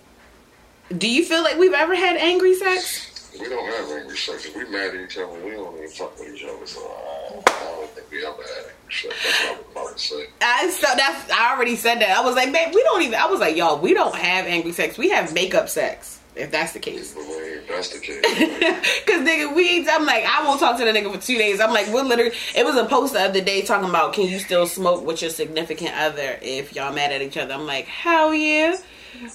do 0.97 1.09
you 1.09 1.25
feel 1.25 1.43
like 1.43 1.59
we've 1.59 1.73
ever 1.73 1.95
had 1.95 2.17
angry 2.17 2.55
sex? 2.55 3.08
We 3.41 3.49
don't 3.49 3.67
have 3.67 3.91
angry 3.91 4.17
sex. 4.17 4.47
If 4.47 4.57
we 4.57 4.65
mad 4.65 4.95
at 4.95 5.01
each 5.01 5.19
other, 5.19 5.33
we 5.45 5.53
don't 5.53 5.77
even 5.77 5.89
fuck 5.89 6.19
with 6.19 6.35
each 6.35 6.45
other. 6.45 6.67
So 6.67 6.81
uh, 6.81 7.41
I 7.47 7.75
don't 7.77 7.91
think 7.91 8.11
we 8.11 8.25
ever 8.25 8.37
had 8.37 8.65
angry 8.65 8.93
sex. 8.93 9.15
That's 9.23 9.43
what 9.43 9.51
I 9.51 9.59
was 9.59 9.73
about 9.73 9.97
to 9.97 10.03
say. 10.03 10.27
I 10.41 10.71
so 10.71 10.87
that's 10.97 11.31
I 11.31 11.55
already 11.55 11.77
said 11.77 11.97
that. 11.97 12.17
I 12.17 12.25
was 12.25 12.35
like, 12.35 12.53
babe, 12.53 12.75
we 12.75 12.83
don't 12.83 13.03
even. 13.03 13.15
I 13.15 13.27
was 13.27 13.41
like, 13.41 13.57
y'all, 13.57 13.79
we 13.79 13.95
don't 13.95 14.15
have 14.15 14.47
angry 14.47 14.73
sex. 14.73 14.99
We 14.99 15.11
have 15.11 15.33
makeup 15.33 15.69
sex. 15.69 16.19
If 16.39 16.53
that's 16.53 16.73
the 16.73 16.79
case. 16.79 17.17
When 17.17 17.63
that's 17.67 17.89
the 17.89 17.99
case, 17.99 18.23
Cause 19.07 19.21
nigga, 19.27 19.55
we 19.57 19.89
I'm 19.89 20.07
like, 20.07 20.25
I 20.25 20.45
won't 20.47 20.61
talk 20.61 20.79
to 20.79 20.85
the 20.85 20.93
nigga 20.93 21.13
for 21.13 21.21
two 21.21 21.37
days. 21.37 21.59
I'm 21.59 21.73
like, 21.73 21.89
we're 21.89 22.05
literally 22.05 22.33
it 22.55 22.65
was 22.65 22.77
a 22.77 22.85
post 22.85 23.15
the 23.15 23.21
other 23.21 23.41
day 23.41 23.63
talking 23.63 23.89
about 23.89 24.13
can 24.13 24.29
you 24.29 24.39
still 24.39 24.67
smoke 24.69 25.05
with 25.05 25.21
your 25.21 25.33
significant 25.33 25.95
other 25.97 26.39
if 26.41 26.77
y'all 26.77 26.95
mad 26.95 27.11
at 27.11 27.23
each 27.23 27.37
other. 27.37 27.55
I'm 27.55 27.67
like, 27.67 27.87
hell 27.87 28.33
yeah. 28.33 28.77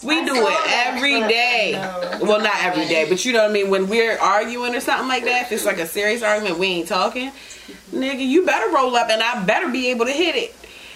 We 0.04 0.24
do 0.26 0.34
it 0.36 0.60
every 0.68 1.20
day. 1.22 1.74
Well, 2.22 2.40
not 2.40 2.64
every 2.64 2.88
day, 2.88 3.06
but 3.08 3.26
you 3.26 3.34
know 3.34 3.42
what 3.42 3.50
I 3.50 3.54
mean. 3.54 3.70
When 3.70 3.90
we're 3.90 4.18
arguing 4.18 4.76
or 4.76 4.80
something 4.80 5.08
like 5.08 5.24
that, 5.26 5.44
if 5.44 5.52
it's 5.52 5.66
like 5.66 5.80
a 5.80 5.88
serious 5.88 6.24
argument, 6.24 6.60
we 6.60 6.68
ain't 6.68 6.88
talking. 6.88 7.32
Nigga, 7.92 8.26
you 8.26 8.46
better 8.46 8.74
roll 8.74 8.96
up, 8.96 9.10
and 9.10 9.22
I 9.22 9.44
better 9.46 9.70
be 9.70 9.90
able 9.90 10.06
to 10.06 10.12
hit 10.12 10.36
it. 10.36 10.56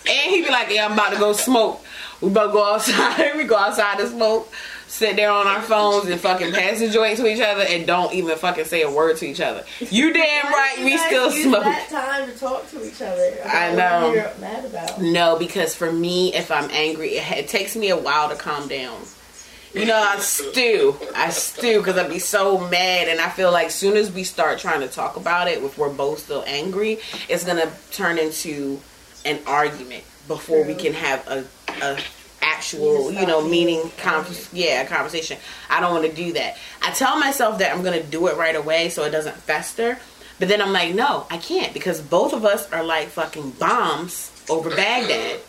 And 0.09 0.31
he 0.31 0.41
be 0.41 0.49
like, 0.49 0.69
"Yeah, 0.69 0.85
I'm 0.85 0.93
about 0.93 1.13
to 1.13 1.19
go 1.19 1.33
smoke. 1.33 1.83
We 2.21 2.29
about 2.29 2.47
to 2.47 2.53
go 2.53 2.73
outside. 2.73 3.35
we 3.35 3.43
go 3.43 3.57
outside 3.57 3.97
to 3.99 4.07
smoke." 4.07 4.51
Sit 4.87 5.15
there 5.15 5.29
on 5.29 5.47
our 5.47 5.61
phones 5.61 6.09
and 6.09 6.19
fucking 6.19 6.53
pass 6.53 6.79
the 6.79 6.89
joint 6.89 7.17
to 7.17 7.27
each 7.27 7.41
other 7.41 7.63
and 7.67 7.85
don't 7.85 8.13
even 8.13 8.37
fucking 8.37 8.65
say 8.65 8.81
a 8.81 8.91
word 8.91 9.17
to 9.17 9.25
each 9.25 9.41
other. 9.41 9.63
You 9.79 10.13
damn 10.13 10.45
right, 10.45 10.77
we 10.79 10.97
still 10.97 11.31
smoke. 11.31 11.63
that 11.63 11.89
time 11.89 12.31
to 12.31 12.37
talk 12.37 12.69
to 12.71 12.87
each 12.87 13.01
other. 13.01 13.37
I 13.45 13.69
what 13.69 13.77
know. 13.77 14.13
You're 14.13 14.31
mad 14.39 14.65
about. 14.65 15.01
No, 15.01 15.37
because 15.37 15.75
for 15.75 15.91
me, 15.91 16.33
if 16.33 16.51
I'm 16.51 16.69
angry, 16.71 17.09
it, 17.17 17.37
it 17.37 17.47
takes 17.47 17.75
me 17.75 17.89
a 17.89 17.97
while 17.97 18.29
to 18.29 18.35
calm 18.35 18.67
down. 18.67 18.99
You 19.73 19.85
know, 19.85 19.97
I 19.97 20.17
stew. 20.19 20.95
I 21.15 21.29
stew 21.29 21.79
because 21.79 21.97
I'd 21.97 22.09
be 22.09 22.19
so 22.19 22.57
mad, 22.69 23.09
and 23.09 23.19
I 23.19 23.29
feel 23.29 23.51
like 23.51 23.69
soon 23.69 23.95
as 23.97 24.11
we 24.11 24.23
start 24.23 24.59
trying 24.59 24.79
to 24.79 24.87
talk 24.87 25.17
about 25.17 25.47
it, 25.47 25.61
if 25.61 25.77
we're 25.77 25.93
both 25.93 26.19
still 26.19 26.43
angry, 26.47 26.99
it's 27.29 27.43
gonna 27.43 27.71
turn 27.91 28.17
into 28.17 28.79
an 29.25 29.39
argument 29.45 30.03
before 30.27 30.63
we 30.63 30.73
can 30.73 30.93
have 30.93 31.27
a, 31.27 31.45
a 31.81 31.99
actual, 32.41 33.11
you 33.11 33.25
know, 33.25 33.47
meaning, 33.47 33.91
convers- 33.97 34.51
yeah, 34.53 34.85
conversation. 34.85 35.37
I 35.69 35.79
don't 35.79 35.93
want 35.93 36.05
to 36.05 36.13
do 36.13 36.33
that. 36.33 36.57
I 36.81 36.91
tell 36.91 37.19
myself 37.19 37.59
that 37.59 37.75
I'm 37.75 37.83
gonna 37.83 38.03
do 38.03 38.27
it 38.27 38.37
right 38.37 38.55
away 38.55 38.89
so 38.89 39.03
it 39.03 39.11
doesn't 39.11 39.35
fester, 39.35 39.97
but 40.39 40.47
then 40.47 40.61
I'm 40.61 40.71
like, 40.71 40.93
no, 40.93 41.25
I 41.29 41.37
can't 41.37 41.73
because 41.73 42.01
both 42.01 42.33
of 42.33 42.45
us 42.45 42.71
are 42.71 42.83
like 42.83 43.07
fucking 43.09 43.51
bombs 43.51 44.31
over 44.49 44.69
Baghdad. 44.69 45.39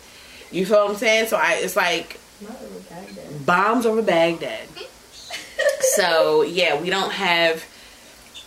You 0.51 0.65
feel 0.65 0.83
what 0.83 0.91
I'm 0.91 0.97
saying? 0.97 1.27
So 1.27 1.37
I, 1.37 1.55
it's 1.55 1.75
like 1.75 2.19
over 2.43 3.39
bombs 3.45 3.85
over 3.85 4.01
Baghdad. 4.01 4.67
so 5.95 6.41
yeah, 6.41 6.81
we 6.81 6.89
don't 6.89 7.11
have 7.11 7.63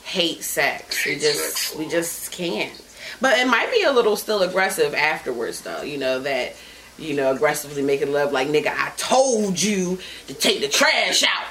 hate 0.05 0.43
sex. 0.43 1.07
We 1.07 1.15
just 1.15 1.57
sex. 1.57 1.77
we 1.77 1.89
just 1.89 2.33
can't. 2.33 2.73
But 3.21 3.39
it 3.39 3.47
might 3.47 3.71
be 3.73 3.83
a 3.83 3.93
little 3.93 4.17
still 4.17 4.43
aggressive 4.43 4.95
afterwards 4.95 5.61
though, 5.61 5.83
you 5.83 5.97
know, 5.97 6.21
that 6.21 6.57
you 6.99 7.15
know, 7.15 7.33
aggressively 7.33 7.83
making 7.83 8.13
love 8.13 8.33
like 8.33 8.49
nigga, 8.49 8.69
I 8.69 8.93
told 8.97 9.61
you 9.61 9.99
to 10.27 10.35
take 10.35 10.61
the 10.61 10.69
trash 10.69 11.23
out. 11.23 11.47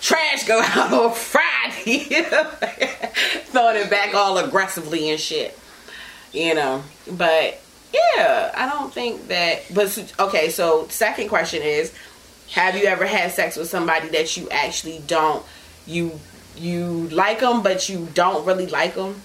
Trash 0.00 0.46
go 0.46 0.60
out 0.64 0.92
on 0.92 1.14
Friday. 1.14 2.04
Throwing 3.46 3.76
it 3.76 3.90
back 3.90 4.14
all 4.14 4.38
aggressively 4.38 5.10
and 5.10 5.20
shit. 5.20 5.58
You 6.32 6.54
know. 6.54 6.82
But 7.10 7.60
yeah, 7.92 8.52
I 8.54 8.68
don't 8.68 8.92
think 8.92 9.28
that 9.28 9.62
but 9.74 10.14
okay, 10.20 10.50
so 10.50 10.86
second 10.88 11.28
question 11.28 11.62
is 11.62 11.92
have 12.52 12.76
you 12.76 12.84
ever 12.84 13.06
had 13.06 13.30
sex 13.30 13.56
with 13.56 13.68
somebody 13.68 14.08
that 14.08 14.36
you 14.36 14.48
actually 14.50 15.02
don't 15.06 15.44
you 15.86 16.18
you 16.56 17.08
like 17.08 17.40
them 17.40 17.62
but 17.62 17.88
you 17.88 18.08
don't 18.14 18.44
really 18.44 18.66
like 18.66 18.94
them? 18.94 19.22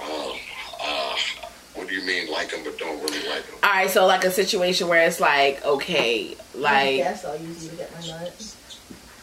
Uh, 0.00 0.04
uh, 0.04 0.37
what 1.88 1.94
do 1.94 2.00
you 2.00 2.06
mean 2.06 2.30
like 2.30 2.50
them 2.50 2.60
but 2.64 2.76
don't 2.76 3.00
really 3.02 3.26
like 3.28 3.46
them? 3.46 3.54
All 3.62 3.70
right, 3.70 3.90
so 3.90 4.06
like 4.06 4.22
a 4.24 4.30
situation 4.30 4.88
where 4.88 5.06
it's 5.06 5.20
like 5.20 5.64
okay, 5.64 6.36
I 6.54 6.58
like 6.58 6.96
guess 6.96 7.24
I'll 7.24 7.40
use 7.40 7.64
you 7.64 7.70
to 7.70 7.76
get 7.76 7.92
my 7.92 8.06
nut. 8.06 8.56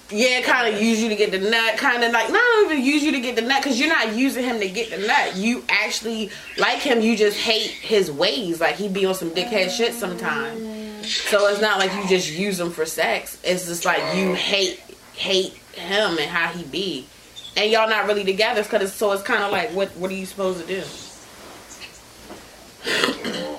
yeah, 0.10 0.41
kind 0.41 0.73
of 0.73 0.82
use 0.82 0.99
you 0.99 1.10
to 1.10 1.15
get 1.15 1.30
the 1.30 1.38
nut, 1.38 1.78
kind 1.78 2.04
of 2.04 2.12
like 2.12 2.32
not 2.32 2.63
even 2.63 2.84
use 2.84 3.04
you 3.04 3.12
to 3.12 3.19
get 3.19 3.36
the 3.36 3.43
nut 3.43 3.62
because 3.62 3.80
you're 3.80 3.89
not 3.89 4.15
using 4.15 4.43
him 4.43 4.60
to 4.60 4.67
get 4.67 4.89
the 4.89 4.97
nut. 4.97 5.36
You 5.36 5.63
actually 5.69 6.32
like 6.58 6.80
him, 6.80 7.01
you 7.01 7.15
just 7.15 7.38
hate 7.38 7.69
his 7.69 8.12
ways. 8.12 8.60
Like 8.60 8.78
he 8.78 8.88
be 8.89 9.06
on 9.06 9.13
some 9.13 9.30
dickhead 9.30 9.69
shit 9.69 9.93
sometimes. 9.93 10.60
So 11.06 11.47
it's 11.49 11.62
not 11.62 11.78
like 11.78 11.93
you 11.93 12.08
just 12.10 12.32
use 12.32 12.60
him 12.60 12.71
for 12.71 12.88
sex. 12.88 13.39
It's 13.43 13.67
just 13.67 13.86
like 13.86 13.99
you 14.17 14.32
oh. 14.32 14.34
hate 14.34 14.80
hate 15.13 15.54
him 15.73 16.17
and 16.17 16.32
how 16.32 16.47
he 16.47 16.63
be, 16.63 17.06
and 17.56 17.69
y'all 17.69 17.88
not 17.88 18.08
really 18.08 18.23
together. 18.23 18.63
Cause 18.63 18.82
it's, 18.82 18.93
so 18.93 19.12
it's 19.12 19.21
kind 19.21 19.43
of 19.43 19.51
like 19.51 19.69
what 19.69 19.89
what 19.97 20.10
are 20.10 20.15
you 20.15 20.25
supposed 20.25 20.62
to 20.62 20.65
do? 20.65 20.84
Yeah, 22.86 23.58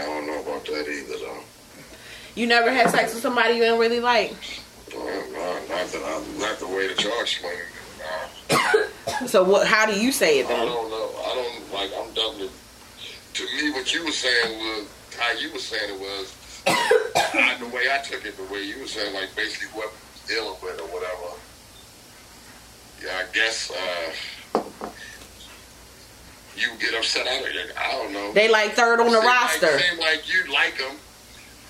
I 0.00 0.06
don't 0.06 0.26
know 0.26 0.40
about 0.40 0.64
that 0.66 0.88
either 0.88 1.18
though. 1.18 1.40
You 2.34 2.46
never 2.46 2.72
had 2.72 2.88
sex 2.90 3.12
with 3.12 3.22
somebody 3.22 3.52
you 3.54 3.60
didn't 3.60 3.78
really 3.78 4.00
like. 4.00 4.34
Well, 4.94 5.04
no, 5.32 5.58
not 5.68 5.94
I, 5.94 6.22
not 6.38 6.58
the 6.58 6.66
way 6.68 6.88
that 6.88 7.02
y'all 7.02 7.20
explain 7.20 7.54
it. 7.54 7.66
No. 7.98 8.06
So 9.26 9.42
what? 9.44 9.66
How 9.66 9.86
do 9.86 9.98
you 9.98 10.12
say 10.12 10.40
it 10.40 10.48
then? 10.48 10.60
I 10.60 10.64
don't 10.64 10.90
know. 10.90 11.10
I 11.24 11.34
don't 11.34 11.72
like. 11.72 11.90
I'm 11.96 12.12
with. 12.38 12.52
To 13.34 13.42
me, 13.44 13.70
what 13.72 13.92
you 13.92 14.04
were 14.04 14.10
saying 14.10 14.58
was 14.58 14.86
how 15.18 15.32
you 15.32 15.52
were 15.52 15.58
saying 15.58 15.94
it 15.94 16.00
was. 16.00 16.34
I, 16.66 17.56
the 17.58 17.66
way 17.66 17.88
I 17.92 17.98
took 17.98 18.24
it, 18.24 18.36
the 18.36 18.44
way 18.52 18.62
you 18.62 18.78
were 18.80 18.86
saying, 18.86 19.12
like 19.14 19.34
basically 19.34 19.68
what 19.78 19.90
we 19.90 19.96
was 20.12 20.22
dealing 20.28 20.56
with 20.62 20.80
or 20.80 20.86
whatever. 20.94 21.34
Yeah, 23.04 23.24
I 23.24 23.26
guess 23.34 23.70
uh, 23.72 24.12
you 26.56 26.68
get 26.78 26.94
upset. 26.94 27.26
I 27.26 27.40
don't, 27.40 27.78
I 27.78 27.92
don't 27.92 28.12
know. 28.12 28.32
They 28.32 28.48
like 28.48 28.72
third 28.72 29.00
on 29.00 29.06
the 29.12 29.20
Seem 29.20 29.28
roster. 29.28 29.72
Like, 29.72 29.80
seem 29.80 29.98
like 29.98 30.34
you 30.34 30.52
like 30.52 30.74
him. 30.78 30.96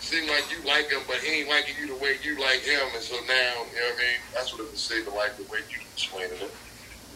Seem 0.01 0.29
like 0.29 0.45
you 0.51 0.67
like 0.67 0.91
him, 0.91 1.01
but 1.07 1.17
he 1.19 1.41
ain't 1.41 1.49
liking 1.49 1.75
you 1.81 1.87
the 1.87 2.03
way 2.03 2.17
you 2.23 2.39
like 2.41 2.61
him. 2.61 2.81
And 2.95 3.03
so 3.03 3.15
now, 3.15 3.23
you 3.25 3.29
know 3.29 3.87
what 3.87 3.95
I 3.95 3.99
mean? 3.99 4.21
That's 4.35 4.53
what 4.53 4.63
it 4.63 4.71
would 4.71 4.79
say 4.79 5.03
to 5.05 5.11
like 5.11 5.37
the 5.37 5.45
way 5.45 5.59
you 5.71 5.79
explaining 5.95 6.39
it. 6.41 6.51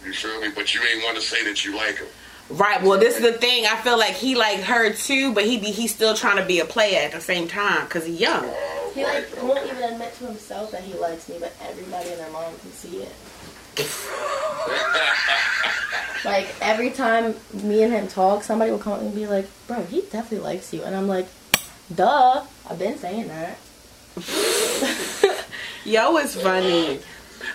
You 0.05 0.13
feel 0.13 0.41
me? 0.41 0.49
But 0.55 0.73
you 0.75 0.81
ain't 0.83 1.03
want 1.03 1.17
to 1.17 1.23
say 1.23 1.45
that 1.45 1.65
you 1.65 1.77
like 1.77 1.97
him. 1.99 2.07
Right. 2.49 2.81
Well, 2.81 2.99
this 2.99 3.17
is 3.17 3.23
the 3.23 3.33
thing. 3.33 3.67
I 3.67 3.75
feel 3.77 3.99
like 3.99 4.15
he 4.15 4.37
like 4.37 4.61
her 4.61 4.93
too, 4.93 5.35
but 5.35 5.45
he 5.45 5.59
be 5.59 5.73
he's 5.73 5.93
still 5.93 6.15
trying 6.15 6.37
to 6.37 6.45
be 6.47 6.61
a 6.61 6.65
player 6.65 7.01
at 7.01 7.11
the 7.13 7.21
same 7.21 7.49
time 7.49 7.87
because 7.87 8.07
he's 8.07 8.21
young. 8.21 8.45
Oh, 8.45 8.93
He 8.95 9.05
right, 9.05 9.29
like 9.33 9.43
won't 9.43 9.59
okay. 9.59 9.71
even 9.77 9.93
admit 9.95 10.15
to 10.19 10.27
himself 10.27 10.71
that 10.71 10.83
he 10.83 10.95
likes 10.95 11.29
me, 11.29 11.39
but 11.41 11.53
everybody 11.69 12.11
and 12.11 12.21
their 12.21 12.31
mom 12.31 12.57
can 12.59 12.71
see 12.71 13.03
it. 13.03 13.13
Like 16.27 16.49
every 16.61 16.91
time 16.91 17.37
me 17.53 17.85
and 17.85 17.93
him 17.93 18.09
talk, 18.09 18.43
somebody 18.43 18.73
will 18.73 18.81
come 18.81 18.95
up 18.95 19.01
and 19.01 19.15
be 19.15 19.27
like, 19.27 19.47
"Bro, 19.69 19.85
he 19.85 20.01
definitely 20.03 20.41
likes 20.41 20.75
you," 20.75 20.83
and 20.83 20.95
I'm 20.95 21.07
like, 21.07 21.29
"Duh, 21.95 22.45
I've 22.69 22.79
been 22.79 22.99
saying 22.99 23.29
that." 23.29 23.59
Yo, 25.85 26.17
it's 26.17 26.35
funny. 26.35 26.99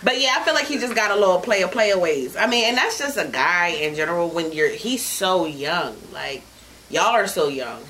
But 0.03 0.21
yeah, 0.21 0.37
I 0.37 0.43
feel 0.43 0.53
like 0.53 0.67
he 0.67 0.77
just 0.77 0.95
got 0.95 1.11
a 1.11 1.15
little 1.15 1.41
player 1.41 1.67
player 1.67 1.99
ways. 1.99 2.37
I 2.37 2.47
mean, 2.47 2.63
and 2.63 2.77
that's 2.77 2.97
just 2.97 3.17
a 3.17 3.27
guy 3.27 3.67
in 3.67 3.93
general 3.93 4.29
when 4.29 4.53
you're 4.53 4.69
he's 4.69 5.03
so 5.03 5.45
young. 5.45 5.97
Like 6.13 6.43
y'all 6.89 7.13
are 7.13 7.27
so 7.27 7.49
young. 7.49 7.81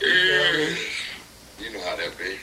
Yeah. 0.00 0.76
You 1.58 1.72
know 1.72 1.80
how 1.80 1.96
that 1.96 2.16
be. 2.18 2.36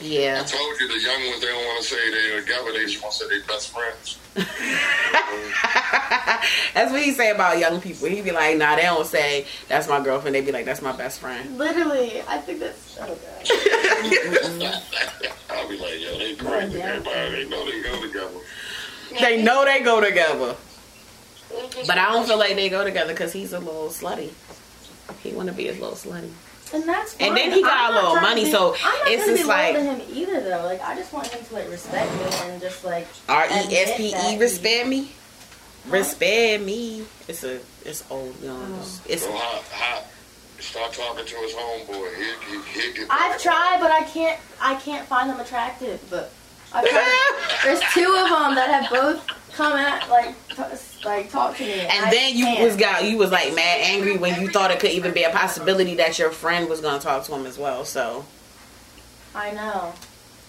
I 0.00 0.42
told 0.44 0.80
you 0.80 0.88
the 0.88 0.98
young 1.00 1.24
ones, 1.28 1.40
they 1.40 1.46
don't 1.46 1.64
want 1.64 1.80
to 1.82 1.88
say 1.88 2.10
they're 2.10 2.40
together. 2.40 2.70
Uh, 2.70 2.72
they 2.72 2.86
just 2.86 3.00
want 3.02 3.14
to 3.14 3.20
say 3.20 3.28
they're 3.28 3.44
best 3.46 3.68
friends. 3.70 4.18
that's 6.74 6.90
what 6.90 7.00
he 7.00 7.12
say 7.12 7.30
about 7.30 7.58
young 7.58 7.80
people. 7.80 8.08
He 8.08 8.20
be 8.20 8.32
like, 8.32 8.58
nah, 8.58 8.74
they 8.74 8.82
don't 8.82 9.06
say 9.06 9.46
that's 9.68 9.86
my 9.88 10.02
girlfriend. 10.02 10.34
They 10.34 10.40
be 10.40 10.50
like, 10.50 10.64
that's 10.64 10.82
my 10.82 10.90
best 10.92 11.20
friend. 11.20 11.56
Literally, 11.56 12.22
I 12.26 12.38
think 12.38 12.58
that's 12.58 12.98
oh 13.00 13.06
god. 13.06 13.18
I'll 15.50 15.68
be 15.68 15.78
like, 15.78 16.00
yo, 16.00 16.18
they 16.18 16.34
crazy. 16.34 16.82
Everybody, 16.82 17.30
they 17.30 17.44
know 17.48 17.64
they 17.64 17.80
go 17.80 18.00
together. 18.02 18.40
They 19.20 19.40
know 19.42 19.64
they 19.64 19.80
go 19.80 20.00
together. 20.00 20.56
But 21.86 21.98
I 21.98 22.10
don't 22.12 22.26
feel 22.26 22.38
like 22.38 22.56
they 22.56 22.68
go 22.68 22.82
together 22.82 23.12
because 23.12 23.32
he's 23.32 23.52
a 23.52 23.60
little 23.60 23.86
slutty. 23.88 24.32
He 25.22 25.32
want 25.32 25.48
to 25.48 25.54
be 25.54 25.68
a 25.68 25.72
little 25.72 25.92
slutty. 25.92 26.32
And 26.74 26.88
that's 26.88 27.14
fine. 27.14 27.28
And 27.28 27.36
then 27.36 27.52
he 27.52 27.62
got 27.62 27.90
I'm 27.90 27.92
a 27.92 27.94
little 27.94 28.10
trying 28.12 28.22
to 28.24 28.28
money, 28.28 28.44
be- 28.46 28.50
so 28.50 28.74
I'm 28.82 28.98
not 28.98 29.08
it's 29.08 29.22
gonna 29.24 29.36
just 29.36 29.42
be 29.42 29.48
loyal 29.48 29.58
like- 29.58 29.74
to 29.76 29.82
him 29.82 30.02
either 30.12 30.40
though. 30.40 30.64
Like 30.64 30.82
I 30.82 30.94
just 30.96 31.12
want 31.12 31.26
him 31.28 31.44
to 31.44 31.54
like 31.54 31.68
respect 31.70 32.12
me 32.14 32.24
and 32.50 32.60
just 32.60 32.84
like 32.84 33.06
R 33.28 33.44
e 33.46 33.48
s 33.48 33.66
p 33.68 33.74
e 33.74 33.82
admit 33.82 33.96
P 33.96 34.10
that 34.12 34.24
he- 34.30 34.38
respect 34.38 34.88
me. 34.88 35.12
Respect 35.88 36.62
me. 36.64 37.04
It's 37.28 37.44
a 37.44 37.60
it's 37.84 38.04
old, 38.10 38.34
you 38.40 38.48
know. 38.48 38.58
Oh. 38.58 38.78
It's, 38.80 39.00
it's 39.06 39.22
So 39.24 39.32
how, 39.32 39.60
how, 39.70 40.02
start 40.58 40.92
talking 40.94 41.26
to 41.26 41.36
his 41.36 41.52
homeboy. 41.52 42.16
He'll, 42.16 42.40
he'll, 42.40 42.62
he'll 42.62 42.94
get 42.94 43.06
I've 43.10 43.40
tried, 43.40 43.78
but 43.80 43.90
I 43.90 44.02
can't. 44.04 44.40
I 44.60 44.74
can't 44.76 45.06
find 45.06 45.28
them 45.28 45.38
attractive. 45.40 46.02
But 46.10 46.32
I've 46.72 46.88
tried. 46.88 47.30
There's 47.64 47.80
two 47.92 48.08
of 48.18 48.28
them 48.30 48.54
that 48.54 48.68
have 48.70 48.90
both 48.90 49.26
come 49.52 49.74
at 49.74 50.08
like 50.08 50.34
t- 50.48 50.76
like 51.04 51.30
talk 51.30 51.56
to 51.56 51.62
me, 51.64 51.72
and 51.80 52.06
I 52.06 52.10
then 52.10 52.36
you 52.36 52.44
can't. 52.44 52.62
was 52.64 52.76
got 52.76 53.04
you 53.04 53.16
was 53.18 53.30
like 53.30 53.54
mad 53.54 53.80
angry 53.82 54.16
when 54.16 54.40
you 54.40 54.48
thought 54.48 54.70
it 54.70 54.80
could 54.80 54.90
even 54.92 55.12
be 55.12 55.22
a 55.24 55.30
possibility 55.30 55.94
that 55.96 56.18
your 56.18 56.30
friend 56.30 56.68
was 56.68 56.80
gonna 56.80 57.00
talk 57.00 57.24
to 57.24 57.34
him 57.34 57.46
as 57.46 57.58
well. 57.58 57.84
So 57.84 58.24
I 59.34 59.50
know. 59.52 59.92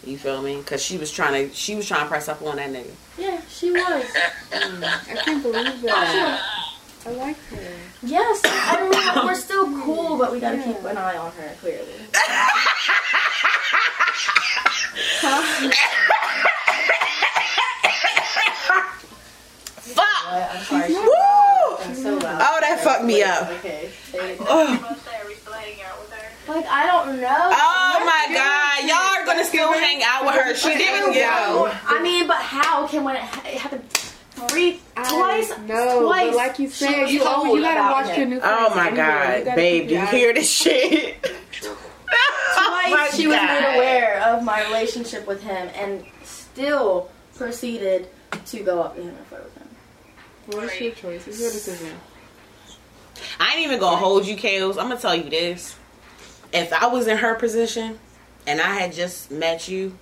you 0.03 0.17
feel 0.17 0.41
me? 0.41 0.57
Because 0.57 0.81
she 0.83 0.97
was 0.97 1.11
trying 1.11 1.49
to 1.49 1.55
she 1.55 1.75
was 1.75 1.87
trying 1.87 2.01
to 2.03 2.07
press 2.07 2.27
up 2.27 2.41
on 2.41 2.55
that 2.57 2.69
nigga. 2.71 2.91
Yeah, 3.17 3.41
she 3.49 3.71
was. 3.71 4.05
Mm, 4.51 4.83
I 4.83 5.15
can't 5.23 5.43
believe 5.43 5.81
that. 5.81 6.39
Oh, 7.05 7.09
I 7.09 7.13
like 7.13 7.37
her. 7.49 7.73
yes, 8.03 8.41
I 8.45 8.81
mean 8.89 9.25
we're 9.25 9.35
still 9.35 9.65
cool, 9.83 10.17
but 10.17 10.31
we 10.31 10.39
gotta 10.39 10.57
keep 10.57 10.77
an 10.83 10.97
eye 10.97 11.17
on 11.17 11.31
her. 11.33 11.55
Clearly. 11.61 11.91
Fuck. 15.21 15.73
What? 20.81 20.85
I'm 20.85 20.91
sorry. 20.91 21.95
She's 21.95 21.97
Woo! 21.97 22.03
so 22.03 22.25
loud. 22.25 22.41
Oh, 22.41 22.57
that 22.61 22.79
fucked 22.83 23.03
me 23.05 23.23
up. 23.23 23.49
Okay. 23.49 23.89
Oh, 24.13 24.95
Are 24.97 25.27
we 25.27 25.35
still 25.35 25.53
hanging 25.53 25.81
out 25.83 25.99
with 25.99 26.11
her? 26.11 26.53
Like 26.53 26.65
I 26.67 26.85
don't 26.87 27.19
know. 27.21 27.49
oh 27.51 28.03
my 28.05 28.33
god, 28.33 28.87
y'all 28.87 29.21
are 29.21 29.25
gonna 29.25 29.45
still 29.45 29.71
hang 29.73 30.01
out 30.03 30.25
with 30.25 30.35
her. 30.35 30.53
She 30.55 30.77
didn't 30.77 31.13
go. 31.13 31.71
I 31.87 32.01
mean, 32.03 32.27
but 32.27 32.37
how 32.37 32.87
can 32.87 33.03
when 33.03 33.15
it, 33.15 33.23
it 33.45 33.57
happened 33.57 33.89
three 33.89 34.79
twice? 34.95 35.51
No, 35.65 36.03
twice. 36.03 36.27
but 36.27 36.35
like 36.35 36.59
you 36.59 36.67
she 36.69 36.85
said, 36.85 37.01
was 37.03 37.11
you 37.11 37.19
told 37.23 37.57
you 37.57 37.61
gotta 37.63 37.91
watch 37.91 38.15
him. 38.15 38.29
your 38.29 38.39
new. 38.39 38.45
Oh 38.45 38.75
my 38.75 38.87
anyway. 38.87 38.91
You 38.91 38.95
god, 38.95 39.45
gotta 39.45 39.55
babe, 39.55 39.87
do 39.87 39.93
you 39.95 40.05
hear 40.05 40.33
this 40.33 40.51
shit? 40.51 41.15
Twice. 41.61 41.73
Oh 42.57 42.89
my 42.91 43.09
she 43.13 43.27
was 43.27 43.35
God. 43.37 43.47
made 43.47 43.75
aware 43.77 44.21
of 44.23 44.43
my 44.43 44.63
relationship 44.67 45.25
with 45.27 45.41
him 45.41 45.69
and 45.75 46.05
still 46.23 47.09
proceeded 47.35 48.07
to 48.45 48.59
go 48.61 48.81
up 48.81 48.95
to 48.95 49.01
him 49.01 49.09
and 49.09 49.25
flirt 49.27 49.43
with 49.45 49.57
him. 49.57 49.64
Well, 50.47 50.61
it's 50.61 50.79
your 50.79 50.91
choice. 50.91 51.27
It's 51.27 51.39
your 51.41 51.51
decision. 51.51 51.97
I 53.39 53.55
ain't 53.55 53.65
even 53.65 53.79
gonna 53.79 53.97
hold 53.97 54.25
you, 54.25 54.35
Kales. 54.35 54.71
I'm 54.71 54.89
gonna 54.89 54.97
tell 54.97 55.15
you 55.15 55.29
this. 55.29 55.75
If 56.53 56.71
I 56.71 56.87
was 56.87 57.07
in 57.07 57.17
her 57.17 57.35
position 57.35 57.99
and 58.45 58.61
I 58.61 58.75
had 58.75 58.93
just 58.93 59.31
met 59.31 59.67
you, 59.67 59.97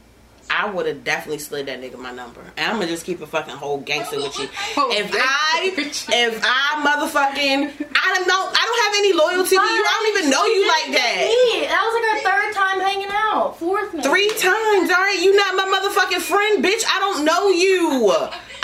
I 0.50 0.70
would 0.70 0.86
have 0.86 1.04
definitely 1.04 1.40
slid 1.40 1.68
that 1.68 1.82
nigga 1.82 1.98
my 1.98 2.12
number. 2.12 2.42
And 2.58 2.68
I'm 2.70 2.76
gonna 2.76 2.88
just 2.88 3.06
keep 3.06 3.22
a 3.22 3.28
fucking 3.28 3.56
whole 3.56 3.80
gangster 3.80 4.18
with 4.18 4.38
you. 4.38 4.50
If 4.76 5.12
I, 5.16 5.72
if 5.78 6.42
I 6.44 6.84
motherfucking, 6.84 7.88
I 7.96 8.16
don't 8.16 8.28
know, 8.28 8.42
I 8.52 8.64
don't 8.68 8.82
have 8.84 8.94
any 8.98 9.14
loyalty 9.14 9.56
to 9.56 9.62
you. 9.62 9.84
I 9.86 9.94
don't 9.98 10.18
even 10.18 10.30
know 10.30 10.44
you 10.46 10.68
like 10.68 10.92
that. 11.00 11.18
Me, 11.26 11.68
that 11.68 11.82
was 11.82 11.94
like 11.96 12.06
our 12.12 12.20
third 12.28 12.54
time 12.54 12.80
hanging 12.82 13.10
out. 13.12 13.58
Fourth, 13.58 13.94
maybe. 13.94 14.04
Three 14.04 14.30
times, 14.30 14.92
all 14.92 15.00
right. 15.02 15.20
You 15.22 15.36
not 15.36 15.56
my 15.56 15.66
motherfucking 15.72 16.22
friend, 16.22 16.64
bitch. 16.64 16.84
I 16.86 17.00
don't 17.00 17.24
know 17.26 17.50
you. 17.50 18.12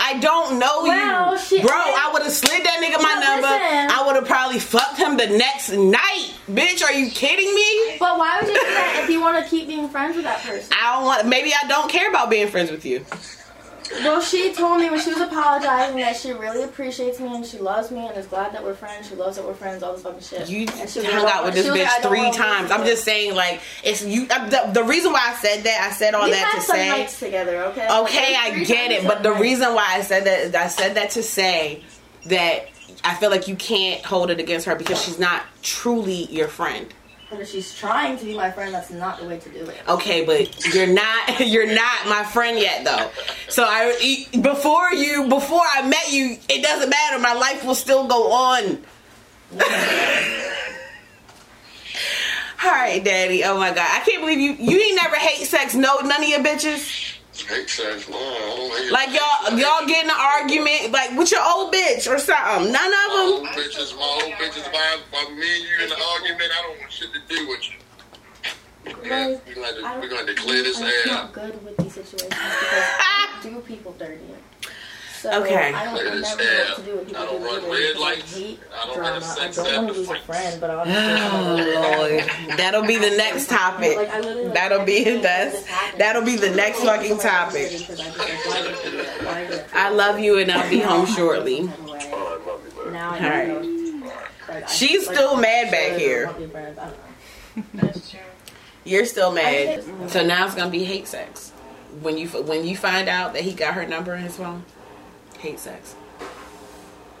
I 0.02 0.18
don't 0.18 0.58
know 0.58 0.82
Well, 0.82 1.32
you, 1.34 1.38
shit. 1.38 1.62
bro. 1.62 1.72
I 1.76 2.10
would 2.12 2.22
have 2.22 2.32
slid 2.32 2.64
that 2.64 2.80
nigga 2.82 3.02
my 3.02 3.14
number. 3.20 3.46
listen. 3.46 3.90
I 3.90 4.02
would 4.06 4.16
have 4.16 4.26
probably 4.26 4.58
fucked 4.58 4.98
him 4.98 5.16
the 5.16 5.26
next 5.26 5.70
night, 5.72 6.32
bitch. 6.50 6.82
Are 6.82 6.92
you 6.92 7.10
kidding 7.10 7.54
me? 7.54 7.96
But 7.98 8.18
why 8.18 8.38
would 8.40 8.48
you 8.48 8.54
do 8.54 8.66
that 8.66 9.00
if 9.04 9.10
you 9.10 9.20
want 9.20 9.42
to 9.44 9.48
keep 9.50 9.68
being 9.68 9.88
friends 9.88 10.16
with 10.16 10.24
that 10.24 10.42
person? 10.42 10.72
I 10.72 10.96
don't 10.96 11.04
want. 11.04 11.26
Maybe 11.26 11.52
I 11.52 11.66
don't 11.68 11.90
care 11.90 12.08
about 12.08 12.30
being 12.30 12.48
friends 12.48 12.70
with 12.70 12.84
you. 12.84 13.04
Well, 13.92 14.20
she 14.20 14.54
told 14.54 14.78
me 14.80 14.88
when 14.88 15.00
she 15.00 15.10
was 15.12 15.20
apologizing 15.20 15.96
that 15.96 16.16
she 16.16 16.32
really 16.32 16.62
appreciates 16.62 17.18
me 17.18 17.34
and 17.34 17.44
she 17.44 17.58
loves 17.58 17.90
me 17.90 18.06
and 18.06 18.16
is 18.16 18.26
glad 18.26 18.52
that 18.54 18.62
we're 18.62 18.74
friends. 18.74 19.08
She 19.08 19.16
loves 19.16 19.36
that 19.36 19.44
we're 19.44 19.54
friends. 19.54 19.82
All 19.82 19.92
this 19.94 20.02
fucking 20.02 20.20
shit. 20.20 20.48
You 20.48 20.66
hung 21.10 21.26
out 21.26 21.44
with 21.44 21.54
this 21.54 21.68
was 21.68 21.78
like, 21.78 21.88
bitch 21.88 22.08
three 22.08 22.30
times. 22.30 22.70
I'm 22.70 22.84
just 22.86 23.04
saying, 23.04 23.34
like, 23.34 23.60
it's 23.82 24.04
you. 24.04 24.26
uh, 24.30 24.48
The, 24.48 24.70
the 24.72 24.84
reason 24.84 25.12
why 25.12 25.32
I 25.32 25.34
said 25.34 25.64
that, 25.64 25.88
I 25.90 25.92
said 25.92 26.14
all 26.14 26.24
We 26.26 26.30
that 26.30 26.38
had 26.52 26.60
to 26.60 26.66
some 26.66 26.76
say. 26.76 26.88
nights 26.88 27.18
together, 27.18 27.64
okay? 27.64 27.86
Okay, 28.02 28.32
Like, 28.34 28.52
I 28.54 28.64
get 28.64 28.92
it, 28.92 29.06
but 29.06 29.22
the 29.24 29.32
reason 29.32 29.74
why 29.74 29.86
I 29.88 30.02
said 30.02 30.24
that 30.24 30.54
I 30.54 30.68
said 30.68 30.94
that 30.94 31.10
to 31.10 31.22
say 31.22 31.82
that 32.26 32.66
I 33.02 33.14
feel 33.16 33.30
like 33.30 33.48
you 33.48 33.56
can't 33.56 34.04
hold 34.04 34.30
it 34.30 34.38
against 34.38 34.66
her 34.66 34.76
because 34.76 35.02
she's 35.02 35.18
not 35.18 35.42
truly 35.62 36.26
your 36.26 36.48
friend. 36.48 36.86
And 37.30 37.40
if 37.40 37.48
she's 37.48 37.72
trying 37.74 38.18
to 38.18 38.24
be 38.24 38.34
my 38.34 38.50
friend, 38.50 38.74
that's 38.74 38.90
not 38.90 39.20
the 39.20 39.26
way 39.26 39.38
to 39.38 39.48
do 39.50 39.64
it. 39.66 39.76
Okay, 39.88 40.24
but 40.24 40.74
you're 40.74 40.88
not 40.88 41.40
you're 41.46 41.72
not 41.72 42.08
my 42.08 42.24
friend 42.24 42.58
yet 42.58 42.84
though. 42.84 43.10
So 43.48 43.64
I 43.64 44.26
before 44.40 44.92
you 44.92 45.28
before 45.28 45.62
I 45.64 45.86
met 45.86 46.10
you, 46.10 46.36
it 46.48 46.62
doesn't 46.62 46.90
matter. 46.90 47.18
My 47.20 47.34
life 47.34 47.64
will 47.64 47.76
still 47.76 48.08
go 48.08 48.32
on. 48.32 48.82
All 52.62 52.70
right, 52.70 53.02
daddy. 53.02 53.44
Oh 53.44 53.56
my 53.56 53.70
god, 53.70 53.88
I 53.90 54.00
can't 54.04 54.20
believe 54.20 54.38
you. 54.38 54.52
You 54.52 54.78
ain't 54.80 54.96
never 54.96 55.16
hate 55.16 55.46
sex. 55.46 55.74
No, 55.74 56.00
none 56.00 56.22
of 56.22 56.28
your 56.28 56.40
bitches. 56.40 57.16
Hate 57.48 57.68
sex, 57.68 58.08
no, 58.08 58.16
I 58.16 58.56
don't 58.56 58.78
hate 58.82 58.92
Like 58.92 59.08
y'all, 59.08 59.58
y'all 59.58 59.86
get 59.86 60.04
in 60.04 60.10
an 60.10 60.16
argument 60.16 60.92
like 60.92 61.16
with 61.18 61.32
your 61.32 61.42
old 61.42 61.72
bitch 61.74 62.06
or 62.08 62.18
something. 62.18 62.70
None 62.72 62.90
My 62.90 63.08
of 63.10 63.18
old 63.32 63.46
them. 63.46 63.54
bitches, 63.54 63.96
my 63.96 64.02
old 64.22 64.32
bitches, 64.34 64.66
if 64.66 64.74
I, 64.74 64.98
if 65.12 65.30
me 65.36 65.56
and 65.56 65.64
you 65.64 65.86
in 65.86 65.92
an 65.92 65.98
argument, 66.14 66.50
I 66.56 66.62
don't 66.62 66.78
want 66.78 66.92
shit 66.92 67.08
to 67.12 67.20
do 67.28 67.48
with 67.48 67.70
you. 67.70 67.76
Yeah, 69.04 69.36
we're 69.46 69.54
gonna, 69.54 70.00
we're 70.00 70.08
gonna 70.08 70.26
declare 70.26 70.62
this 70.62 70.78
I'm 70.80 70.86
air. 70.86 71.06
not 71.06 71.32
good 71.32 71.64
with 71.64 71.76
these 71.78 71.92
situations 71.94 72.28
because 72.30 72.88
I 73.00 73.38
do 73.42 73.60
people 73.60 73.92
dirty. 73.98 74.20
So 75.20 75.42
Okay. 75.42 75.72
I 75.74 75.84
don't 75.84 75.94
Clear 75.96 76.10
this 76.12 76.22
never 76.36 76.42
know 76.42 76.48
air. 76.50 76.64
what 76.64 76.76
to 76.76 76.82
do 76.82 76.96
with 76.96 77.06
people 77.08 77.22
I 77.22 77.26
don't 77.26 77.40
do 77.40 77.46
run 77.46 77.58
either 77.58 77.68
red 77.70 77.78
because 77.80 77.96
I 77.96 78.00
lights. 78.00 78.36
hate 78.36 78.60
I 78.72 78.86
don't 78.86 78.94
drama. 78.96 79.36
I 79.38 79.48
don't 79.50 79.56
want 79.56 79.56
to 79.56 79.76
oh, 79.76 79.96
lose 79.98 80.08
a 80.10 80.16
friend, 80.20 80.60
but 80.60 80.70
obviously 80.70 81.02
Oh 81.04 81.98
Lord, 82.48 82.56
that'll 82.58 82.86
be 82.86 82.96
the 82.96 83.10
next 83.16 83.48
topic. 83.50 83.96
Like, 83.96 84.08
like, 84.24 84.54
That'll 84.54 84.84
be 84.86 84.98
everything 85.00 85.22
that's 85.22 85.60
that 85.62 85.68
happened, 85.68 86.00
that'll 86.00 86.24
be 86.24 86.36
the 86.36 86.50
next 86.50 86.80
fucking 86.80 87.18
topic. 87.18 87.66
I 87.66 87.68
just, 87.68 87.88
like, 87.90 88.46
why 88.46 88.62
did 88.62 88.74
I 88.74 88.82
do 88.82 88.96
that? 88.96 89.24
Why 89.26 89.44
did 89.44 89.52
I 89.52 89.56
do 89.62 89.62
I 89.74 89.88
love 89.90 90.18
you 90.20 90.38
and 90.38 90.50
I'll 90.50 90.70
be 90.70 90.80
home 90.80 91.04
shortly. 91.06 91.60
Oh, 91.62 92.40
I 92.42 92.48
love 92.50 92.62
you, 92.76 92.84
man. 92.84 92.92
Now 92.94 93.10
I 93.10 93.18
Alright. 93.24 93.48
know. 93.48 94.66
She's 94.68 95.04
still 95.04 95.36
I 95.36 95.40
mad 95.42 95.70
back 95.70 95.98
here. 95.98 96.26
want 96.26 96.38
to 96.38 96.44
be 96.46 96.50
friends. 96.50 96.78
I 96.78 96.84
don't 96.86 96.96
know. 97.56 97.62
That's 97.74 98.10
true. 98.10 98.20
You're 98.84 99.04
still 99.04 99.32
mad. 99.32 99.84
So 100.10 100.24
now 100.26 100.46
it's 100.46 100.54
gonna 100.54 100.70
be 100.70 100.84
hate 100.84 101.06
sex. 101.06 101.50
When 102.00 102.16
you 102.16 102.28
when 102.28 102.64
you 102.66 102.76
find 102.76 103.08
out 103.08 103.34
that 103.34 103.42
he 103.42 103.52
got 103.52 103.74
her 103.74 103.86
number 103.86 104.14
in 104.14 104.22
his 104.22 104.36
phone, 104.36 104.64
hate 105.40 105.58
sex. 105.58 105.94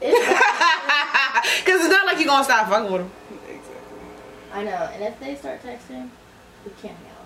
Cause 0.00 0.10
it's 0.10 1.88
not 1.88 2.06
like 2.06 2.18
you're 2.18 2.26
gonna 2.26 2.44
stop 2.44 2.68
fucking 2.68 2.92
with 2.92 3.02
him. 3.02 3.10
I 4.52 4.64
know, 4.64 4.90
and 4.92 5.02
if 5.04 5.18
they 5.20 5.34
start 5.36 5.62
texting, 5.62 6.08
we 6.64 6.72
can't 6.82 6.96
hang 6.96 7.12
out 7.12 7.19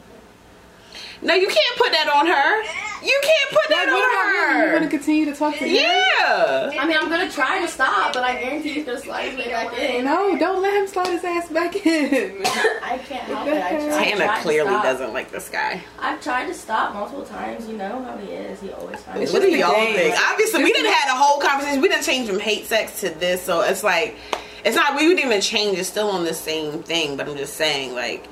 No, 1.24 1.34
you 1.34 1.48
can't 1.48 1.76
put 1.78 1.90
that 1.92 2.08
on 2.14 2.26
her. 2.26 2.62
You 3.04 3.20
can't 3.22 3.50
put 3.50 3.68
that 3.68 3.84
Like, 3.86 3.92
what 3.92 4.12
about 4.12 4.50
him? 4.50 4.56
on 4.56 4.62
You're 4.68 4.74
gonna 4.78 4.90
continue 4.90 5.24
to 5.26 5.34
talk 5.34 5.52
to 5.58 5.64
him? 5.64 5.74
Yeah. 5.74 6.70
I 6.80 6.86
mean, 6.86 6.96
I'm 6.96 7.08
gonna 7.10 7.30
try 7.30 7.60
to 7.60 7.68
stop, 7.68 8.12
but 8.14 8.22
I 8.24 8.34
guarantee 8.40 8.72
he's 8.74 8.84
gonna 8.86 9.00
slide 9.00 9.28
his 9.28 9.38
way 9.38 9.50
back 9.50 9.78
in. 9.78 10.04
No, 10.06 10.38
don't 10.38 10.62
let 10.62 10.72
him 10.74 10.86
slide 10.86 11.08
his 11.08 11.22
ass 11.24 11.48
back 11.50 11.74
in. 11.84 12.36
I 12.82 12.98
can't 13.06 13.22
help 13.24 13.46
it. 13.48 13.54
I 13.62 13.70
try, 13.70 14.00
I 14.00 14.04
Tana 14.04 14.16
tried 14.24 14.36
to 14.36 14.42
clearly 14.42 14.70
stop. 14.70 14.84
doesn't 14.84 15.12
like 15.12 15.30
this 15.30 15.48
guy. 15.50 15.82
I've 15.98 16.22
tried 16.22 16.46
to 16.46 16.54
stop 16.54 16.94
multiple 16.94 17.24
times. 17.26 17.68
You 17.68 17.76
know 17.76 18.02
how 18.04 18.16
he 18.16 18.28
is. 18.32 18.60
He 18.60 18.70
always 18.72 19.00
finds. 19.00 19.20
It's 19.22 19.32
What 19.32 19.40
just 19.42 19.50
do 19.50 19.56
a 19.56 19.58
y'all 19.60 19.74
game. 19.74 19.96
think? 19.96 20.16
Obviously, 20.30 20.62
we 20.64 20.72
didn't 20.72 20.92
had 20.92 21.12
a 21.12 21.16
whole 21.18 21.40
conversation. 21.40 21.82
We 21.82 21.88
didn't 21.88 22.04
change 22.04 22.28
from 22.28 22.38
hate 22.40 22.64
sex 22.66 23.00
to 23.00 23.10
this, 23.10 23.42
so 23.42 23.60
it's 23.60 23.82
like 23.84 24.16
it's 24.64 24.76
not. 24.76 24.94
We 24.96 25.02
didn't 25.08 25.24
even 25.26 25.40
change. 25.42 25.78
It's 25.78 25.88
still 25.88 26.08
on 26.08 26.24
the 26.24 26.34
same 26.34 26.82
thing. 26.82 27.16
But 27.18 27.28
I'm 27.28 27.36
just 27.36 27.54
saying, 27.54 27.94
like 27.94 28.26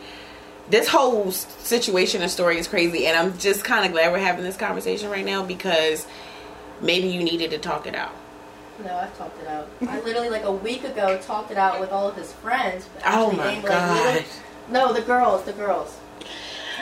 this 0.69 0.89
whole 0.89 1.31
situation 1.33 2.23
and 2.23 2.31
story 2.31 2.59
is 2.59 2.69
crazy, 2.69 3.07
and 3.07 3.17
I'm 3.17 3.39
just 3.39 3.65
kind 3.65 3.85
of 3.85 3.93
glad 3.93 4.13
we're 4.13 4.19
having 4.19 4.45
this 4.45 4.57
conversation 4.57 5.11
right 5.11 5.25
now 5.25 5.45
because 5.45 6.07
maybe 6.81 7.09
you 7.09 7.23
needed 7.23 7.51
to 7.51 7.59
talk 7.59 7.87
it 7.87 7.95
out. 7.95 8.13
No, 8.83 8.97
I've 8.97 9.17
talked 9.19 9.41
it 9.41 9.47
out. 9.49 9.69
I 9.87 10.01
literally 10.01 10.31
like 10.31 10.45
a 10.45 10.53
week 10.53 10.85
ago 10.85 11.19
talked 11.23 11.51
it 11.51 11.59
out 11.59 11.79
with 11.79 11.91
all 11.93 12.09
of 12.09 12.17
his 12.17 12.33
friends. 12.33 12.89
Oh 13.05 13.31
my 13.33 13.55
like, 13.57 13.67
god! 13.67 14.05
literally- 14.05 14.27
no, 14.71 14.93
the 14.93 15.03
girls, 15.03 15.45
the 15.45 15.53
girls. 15.53 15.99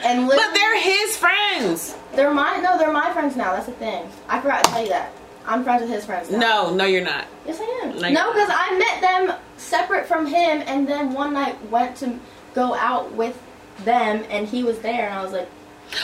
And 0.03 0.29
But 0.29 0.55
they're 0.55 0.81
his 0.81 1.17
friends. 1.17 1.95
they're 2.15 2.33
my 2.33 2.59
no, 2.59 2.79
they're 2.79 2.93
my 2.93 3.13
friends 3.13 3.37
now. 3.37 3.53
That's 3.53 3.67
the 3.67 3.73
thing. 3.73 4.09
I 4.29 4.41
forgot 4.41 4.65
to 4.65 4.71
tell 4.71 4.83
you 4.83 4.89
that. 4.91 5.13
I'm 5.47 5.65
friends 5.65 5.83
with 5.83 5.91
his 5.91 6.05
friends 6.07 6.31
now. 6.31 6.39
No, 6.39 6.75
no, 6.75 6.85
you're 6.85 7.05
not. 7.05 7.27
Yes, 7.47 7.59
I 7.61 7.81
am. 7.83 7.99
Like- 7.99 8.13
no, 8.13 8.33
because 8.33 8.51
I 8.53 8.79
met 8.79 9.01
them 9.01 9.39
separate 9.57 10.07
from 10.07 10.27
him, 10.27 10.63
and 10.67 10.87
then 10.87 11.13
one 11.13 11.33
night 11.35 11.57
went 11.71 11.97
to 11.97 12.19
go 12.55 12.75
out 12.75 13.13
with 13.13 13.41
them, 13.85 14.25
and 14.31 14.47
he 14.47 14.63
was 14.63 14.79
there, 14.81 15.07
and 15.07 15.15
I 15.15 15.23
was 15.23 15.33
like, 15.33 15.49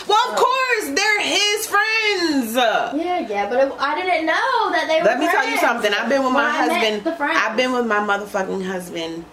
Well, 0.08 0.32
of 0.32 0.38
oh. 0.38 0.84
course, 0.84 0.94
they're 0.96 1.20
his 1.20 1.66
friends. 1.66 2.54
yeah, 2.54 3.28
yeah, 3.28 3.48
but 3.48 3.66
it, 3.68 3.72
I 3.78 3.94
didn't 4.00 4.26
know 4.26 4.70
that 4.72 4.86
they 4.88 5.00
were. 5.00 5.06
Let 5.06 5.18
me 5.18 5.26
tell 5.26 5.44
you 5.44 5.58
friends. 5.58 5.60
something. 5.60 5.92
I've 5.92 6.08
been 6.08 6.24
with 6.24 6.32
my 6.32 6.66
met 6.66 6.70
husband. 6.70 7.04
The 7.04 7.16
friends. 7.16 7.38
I've 7.40 7.56
been 7.56 7.72
with 7.72 7.86
my 7.86 7.98
motherfucking 7.98 8.66
husband 8.66 9.24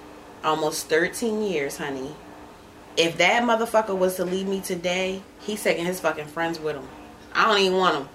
almost 0.44 0.88
13 0.88 1.42
years, 1.42 1.78
honey. 1.78 2.16
If 2.96 3.18
that 3.18 3.44
motherfucker 3.44 3.98
was 3.98 4.18
to 4.18 4.26
leave 4.26 4.48
me 4.48 4.62
today, 4.62 5.24
he's 5.40 5.64
taking 5.64 5.86
his 5.86 6.00
fucking 6.00 6.26
friends 6.28 6.60
with 6.60 6.76
him. 6.76 6.88
I 7.34 7.48
don't 7.48 7.60
even 7.60 7.78
want 7.78 7.96
him. 7.98 8.10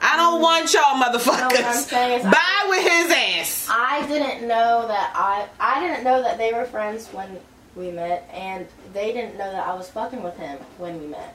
I 0.00 0.16
don't 0.16 0.40
mm. 0.40 0.42
want 0.42 0.72
y'all 0.72 0.98
No, 0.98 1.06
motherfuckers. 1.06 1.92
I- 1.92 2.30
Bye 2.30 2.66
with 2.68 2.82
his 2.82 3.10
ass. 3.10 3.68
I 3.70 4.06
didn't 4.06 4.46
know 4.46 4.86
that 4.86 5.12
I 5.14 5.48
I 5.58 5.80
didn't 5.80 6.04
know 6.04 6.22
that 6.22 6.38
they 6.38 6.52
were 6.52 6.64
friends 6.64 7.08
when 7.08 7.38
we 7.78 7.90
met, 7.92 8.28
and 8.32 8.66
they 8.92 9.12
didn't 9.12 9.38
know 9.38 9.50
that 9.50 9.66
I 9.66 9.74
was 9.74 9.88
fucking 9.88 10.22
with 10.22 10.36
him 10.36 10.58
when 10.78 11.00
we 11.00 11.06
met. 11.06 11.34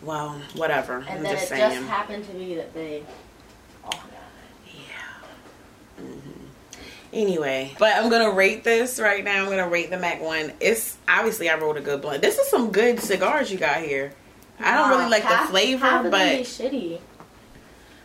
Well, 0.00 0.40
whatever. 0.54 0.98
And 0.98 1.08
I'm 1.18 1.22
then 1.22 1.32
just 1.32 1.44
it 1.46 1.48
saying. 1.48 1.72
just 1.80 1.86
happened 1.88 2.24
to 2.26 2.32
be 2.32 2.54
that 2.54 2.72
they 2.72 3.02
all 3.84 3.96
hung 3.96 4.10
out. 4.10 4.68
Yeah. 5.98 6.04
hmm 6.04 6.30
Anyway, 7.12 7.74
but 7.78 7.96
I'm 7.96 8.10
gonna 8.10 8.30
rate 8.30 8.64
this 8.64 9.00
right 9.00 9.24
now. 9.24 9.42
I'm 9.44 9.48
gonna 9.50 9.68
rate 9.68 9.90
the 9.90 9.98
Mac 9.98 10.20
one. 10.22 10.52
It's 10.60 10.96
obviously 11.08 11.48
I 11.48 11.56
wrote 11.58 11.76
a 11.76 11.80
good 11.80 12.00
blunt. 12.02 12.22
This 12.22 12.38
is 12.38 12.48
some 12.48 12.70
good 12.70 13.00
cigars 13.00 13.50
you 13.50 13.58
got 13.58 13.78
here. 13.82 14.12
I 14.60 14.76
don't 14.76 14.90
really 14.90 15.10
like 15.10 15.22
half- 15.24 15.46
the 15.46 15.50
flavor, 15.50 15.84
half 15.86 16.04
of 16.04 16.10
them 16.12 16.28
be 16.28 16.38
but 16.38 16.46
shitty. 16.46 17.00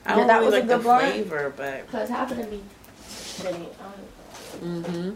I 0.06 0.12
don't 0.16 0.20
Yeah, 0.22 0.28
that 0.28 0.34
really 0.40 0.46
was 0.46 0.54
a 0.54 0.58
like 0.60 0.68
the 0.68 0.76
good 0.78 0.84
flavor. 0.84 1.54
But 1.56 1.86
Because 1.86 2.10
half 2.10 2.32
of 2.32 2.38
them 2.38 2.50
be 2.50 2.64
shitty. 3.08 3.68
Um, 4.64 4.84
hmm 4.84 5.10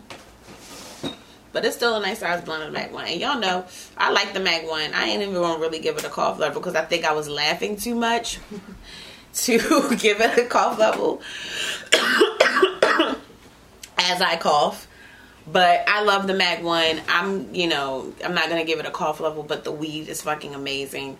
But 1.53 1.63
it's 1.63 1.75
still 1.75 1.95
a 1.95 2.01
nice 2.01 2.19
size 2.19 2.43
blend 2.43 2.63
of 2.63 2.73
the 2.73 2.77
Mac 2.77 2.91
one. 2.91 3.05
And 3.05 3.21
y'all 3.21 3.39
know 3.39 3.65
I 3.97 4.11
like 4.11 4.33
the 4.33 4.39
Mac 4.39 4.67
one. 4.67 4.93
I 4.93 5.05
ain't 5.05 5.21
even 5.21 5.35
gonna 5.35 5.59
really 5.59 5.79
give 5.79 5.97
it 5.97 6.03
a 6.03 6.09
cough 6.09 6.39
level 6.39 6.59
because 6.59 6.75
I 6.75 6.83
think 6.83 7.05
I 7.05 7.13
was 7.13 7.29
laughing 7.29 7.77
too 7.77 7.95
much 7.95 8.39
to 9.33 9.57
give 9.97 10.19
it 10.19 10.37
a 10.37 10.45
cough 10.45 10.79
level 10.79 11.21
as 13.97 14.21
I 14.21 14.37
cough. 14.37 14.87
But 15.45 15.87
I 15.87 16.01
love 16.03 16.27
the 16.27 16.33
Mac 16.33 16.63
one. 16.63 17.01
I'm, 17.07 17.53
you 17.53 17.67
know, 17.67 18.13
I'm 18.23 18.33
not 18.33 18.49
gonna 18.49 18.65
give 18.65 18.79
it 18.79 18.85
a 18.85 18.91
cough 18.91 19.19
level, 19.19 19.43
but 19.43 19.63
the 19.63 19.71
weed 19.71 20.09
is 20.09 20.21
fucking 20.21 20.55
amazing. 20.55 21.17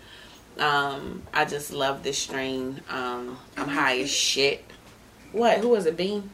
Um, 0.58 1.24
I 1.34 1.46
just 1.46 1.72
love 1.72 2.04
this 2.04 2.18
strain. 2.18 2.82
Um, 2.90 3.38
I'm 3.58 3.68
high 3.68 4.00
as 4.00 4.10
shit. 4.10 4.66
What? 5.32 5.60
Who 5.60 5.70
was 5.70 5.86
it? 5.86 5.98
Bean? 5.98 6.30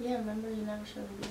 yeah, 0.00 0.14
remember 0.14 0.48
you 0.48 0.62
never 0.62 0.84
showed 0.86 1.10
me. 1.20 1.28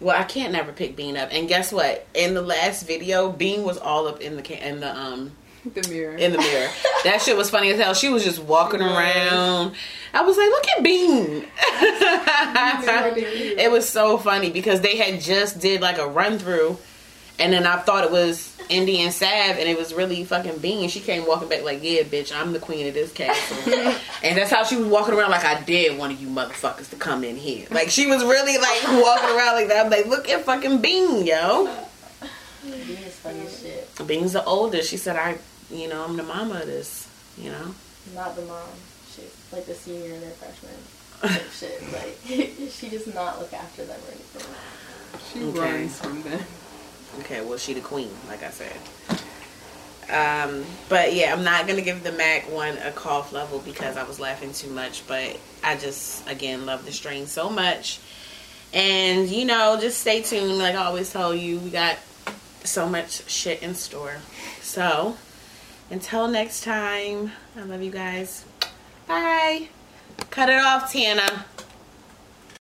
Well, 0.00 0.18
I 0.18 0.24
can't 0.24 0.52
never 0.52 0.72
pick 0.72 0.96
Bean 0.96 1.16
up. 1.16 1.28
And 1.32 1.46
guess 1.48 1.72
what? 1.72 2.06
In 2.14 2.32
the 2.34 2.40
last 2.42 2.86
video, 2.86 3.30
Bean 3.30 3.64
was 3.64 3.76
all 3.78 4.08
up 4.08 4.20
in 4.20 4.36
the 4.36 4.42
ca- 4.42 4.54
in 4.66 4.80
the 4.80 4.96
um 4.96 5.32
The 5.74 5.86
mirror. 5.90 6.16
in 6.16 6.32
the 6.32 6.38
mirror. 6.38 6.68
that 7.04 7.20
shit 7.20 7.36
was 7.36 7.50
funny 7.50 7.70
as 7.70 7.78
hell. 7.78 7.92
She 7.94 8.08
was 8.08 8.24
just 8.24 8.38
walking 8.38 8.80
around. 8.80 9.74
I 10.14 10.22
was 10.22 10.36
like, 10.38 10.48
look 10.48 10.66
at 10.76 10.82
Bean. 10.82 11.44
it 13.58 13.70
was 13.70 13.88
so 13.88 14.16
funny 14.18 14.50
because 14.50 14.80
they 14.80 14.96
had 14.96 15.20
just 15.20 15.60
did 15.60 15.80
like 15.80 15.98
a 15.98 16.06
run 16.06 16.38
through, 16.38 16.78
and 17.38 17.52
then 17.52 17.66
I 17.66 17.76
thought 17.78 18.04
it 18.04 18.10
was 18.10 18.56
Indian 18.70 19.10
Sav, 19.12 19.58
and 19.58 19.68
it 19.68 19.76
was 19.76 19.92
really 19.92 20.24
fucking 20.24 20.58
Bean. 20.58 20.88
She 20.88 21.00
came 21.00 21.26
walking 21.26 21.48
back 21.48 21.62
like, 21.64 21.82
yeah, 21.82 22.02
bitch, 22.02 22.34
I'm 22.34 22.52
the 22.52 22.58
queen 22.58 22.86
of 22.86 22.94
this 22.94 23.12
castle, 23.12 23.72
and 24.22 24.38
that's 24.38 24.50
how 24.50 24.64
she 24.64 24.76
was 24.76 24.86
walking 24.86 25.14
around 25.14 25.30
like 25.30 25.44
I 25.44 25.60
dare 25.62 25.94
one 25.96 26.10
of 26.10 26.20
you 26.20 26.28
motherfuckers 26.28 26.88
to 26.90 26.96
come 26.96 27.24
in 27.24 27.36
here. 27.36 27.66
Like 27.70 27.90
she 27.90 28.06
was 28.06 28.22
really 28.22 28.56
like 28.58 28.82
walking 29.04 29.36
around 29.36 29.56
like 29.56 29.68
that. 29.68 29.84
I'm 29.84 29.90
like, 29.90 30.06
look 30.06 30.28
at 30.28 30.44
fucking 30.44 30.80
Bean, 30.80 31.26
yo. 31.26 31.64
Bean 32.62 32.72
is 32.98 33.14
funny 33.16 33.46
shit. 33.48 33.88
Bean's 34.06 34.32
the 34.34 34.44
oldest. 34.44 34.88
She 34.90 34.96
said, 34.96 35.16
I, 35.16 35.38
you 35.70 35.88
know, 35.88 36.04
I'm 36.04 36.16
the 36.16 36.22
mama 36.22 36.60
of 36.60 36.66
this. 36.66 37.08
You 37.38 37.50
know. 37.52 37.74
Not 38.14 38.36
the 38.36 38.42
mom. 38.42 38.68
She's 39.14 39.34
like 39.52 39.66
the 39.66 39.74
senior 39.74 40.12
and 40.14 40.22
their 40.22 40.30
freshman. 40.30 40.74
Like 41.22 41.42
shit. 41.52 41.82
Like 41.92 42.70
she 42.70 42.88
does 42.88 43.06
not 43.14 43.38
look 43.40 43.52
after 43.52 43.84
them 43.84 43.98
or 44.06 44.10
anything. 44.10 44.54
she 45.32 45.44
Okay. 45.58 45.72
runs 45.80 46.00
from 46.00 46.22
them. 46.22 46.40
Okay, 47.18 47.40
well, 47.40 47.58
she 47.58 47.74
the 47.74 47.80
queen, 47.80 48.10
like 48.28 48.42
I 48.42 48.50
said. 48.50 48.76
Um, 50.10 50.64
but 50.88 51.12
yeah, 51.12 51.32
I'm 51.32 51.44
not 51.44 51.66
gonna 51.66 51.82
give 51.82 52.02
the 52.02 52.12
Mac 52.12 52.50
one 52.50 52.76
a 52.78 52.90
cough 52.90 53.32
level 53.32 53.60
because 53.60 53.96
I 53.96 54.02
was 54.04 54.18
laughing 54.18 54.52
too 54.52 54.70
much. 54.70 55.06
But 55.06 55.38
I 55.62 55.76
just, 55.76 56.28
again, 56.28 56.66
love 56.66 56.84
the 56.84 56.92
strain 56.92 57.26
so 57.26 57.50
much. 57.50 58.00
And 58.72 59.28
you 59.28 59.44
know, 59.44 59.78
just 59.80 60.00
stay 60.00 60.22
tuned. 60.22 60.58
Like 60.58 60.74
I 60.74 60.84
always 60.84 61.12
tell 61.12 61.34
you, 61.34 61.58
we 61.58 61.70
got 61.70 61.98
so 62.64 62.88
much 62.88 63.28
shit 63.28 63.62
in 63.62 63.74
store. 63.74 64.16
So 64.62 65.16
until 65.90 66.28
next 66.28 66.62
time, 66.62 67.32
I 67.56 67.62
love 67.62 67.82
you 67.82 67.90
guys. 67.90 68.44
Bye. 69.06 69.68
Cut 70.30 70.48
it 70.48 70.62
off, 70.62 70.92
Tana. 70.92 71.46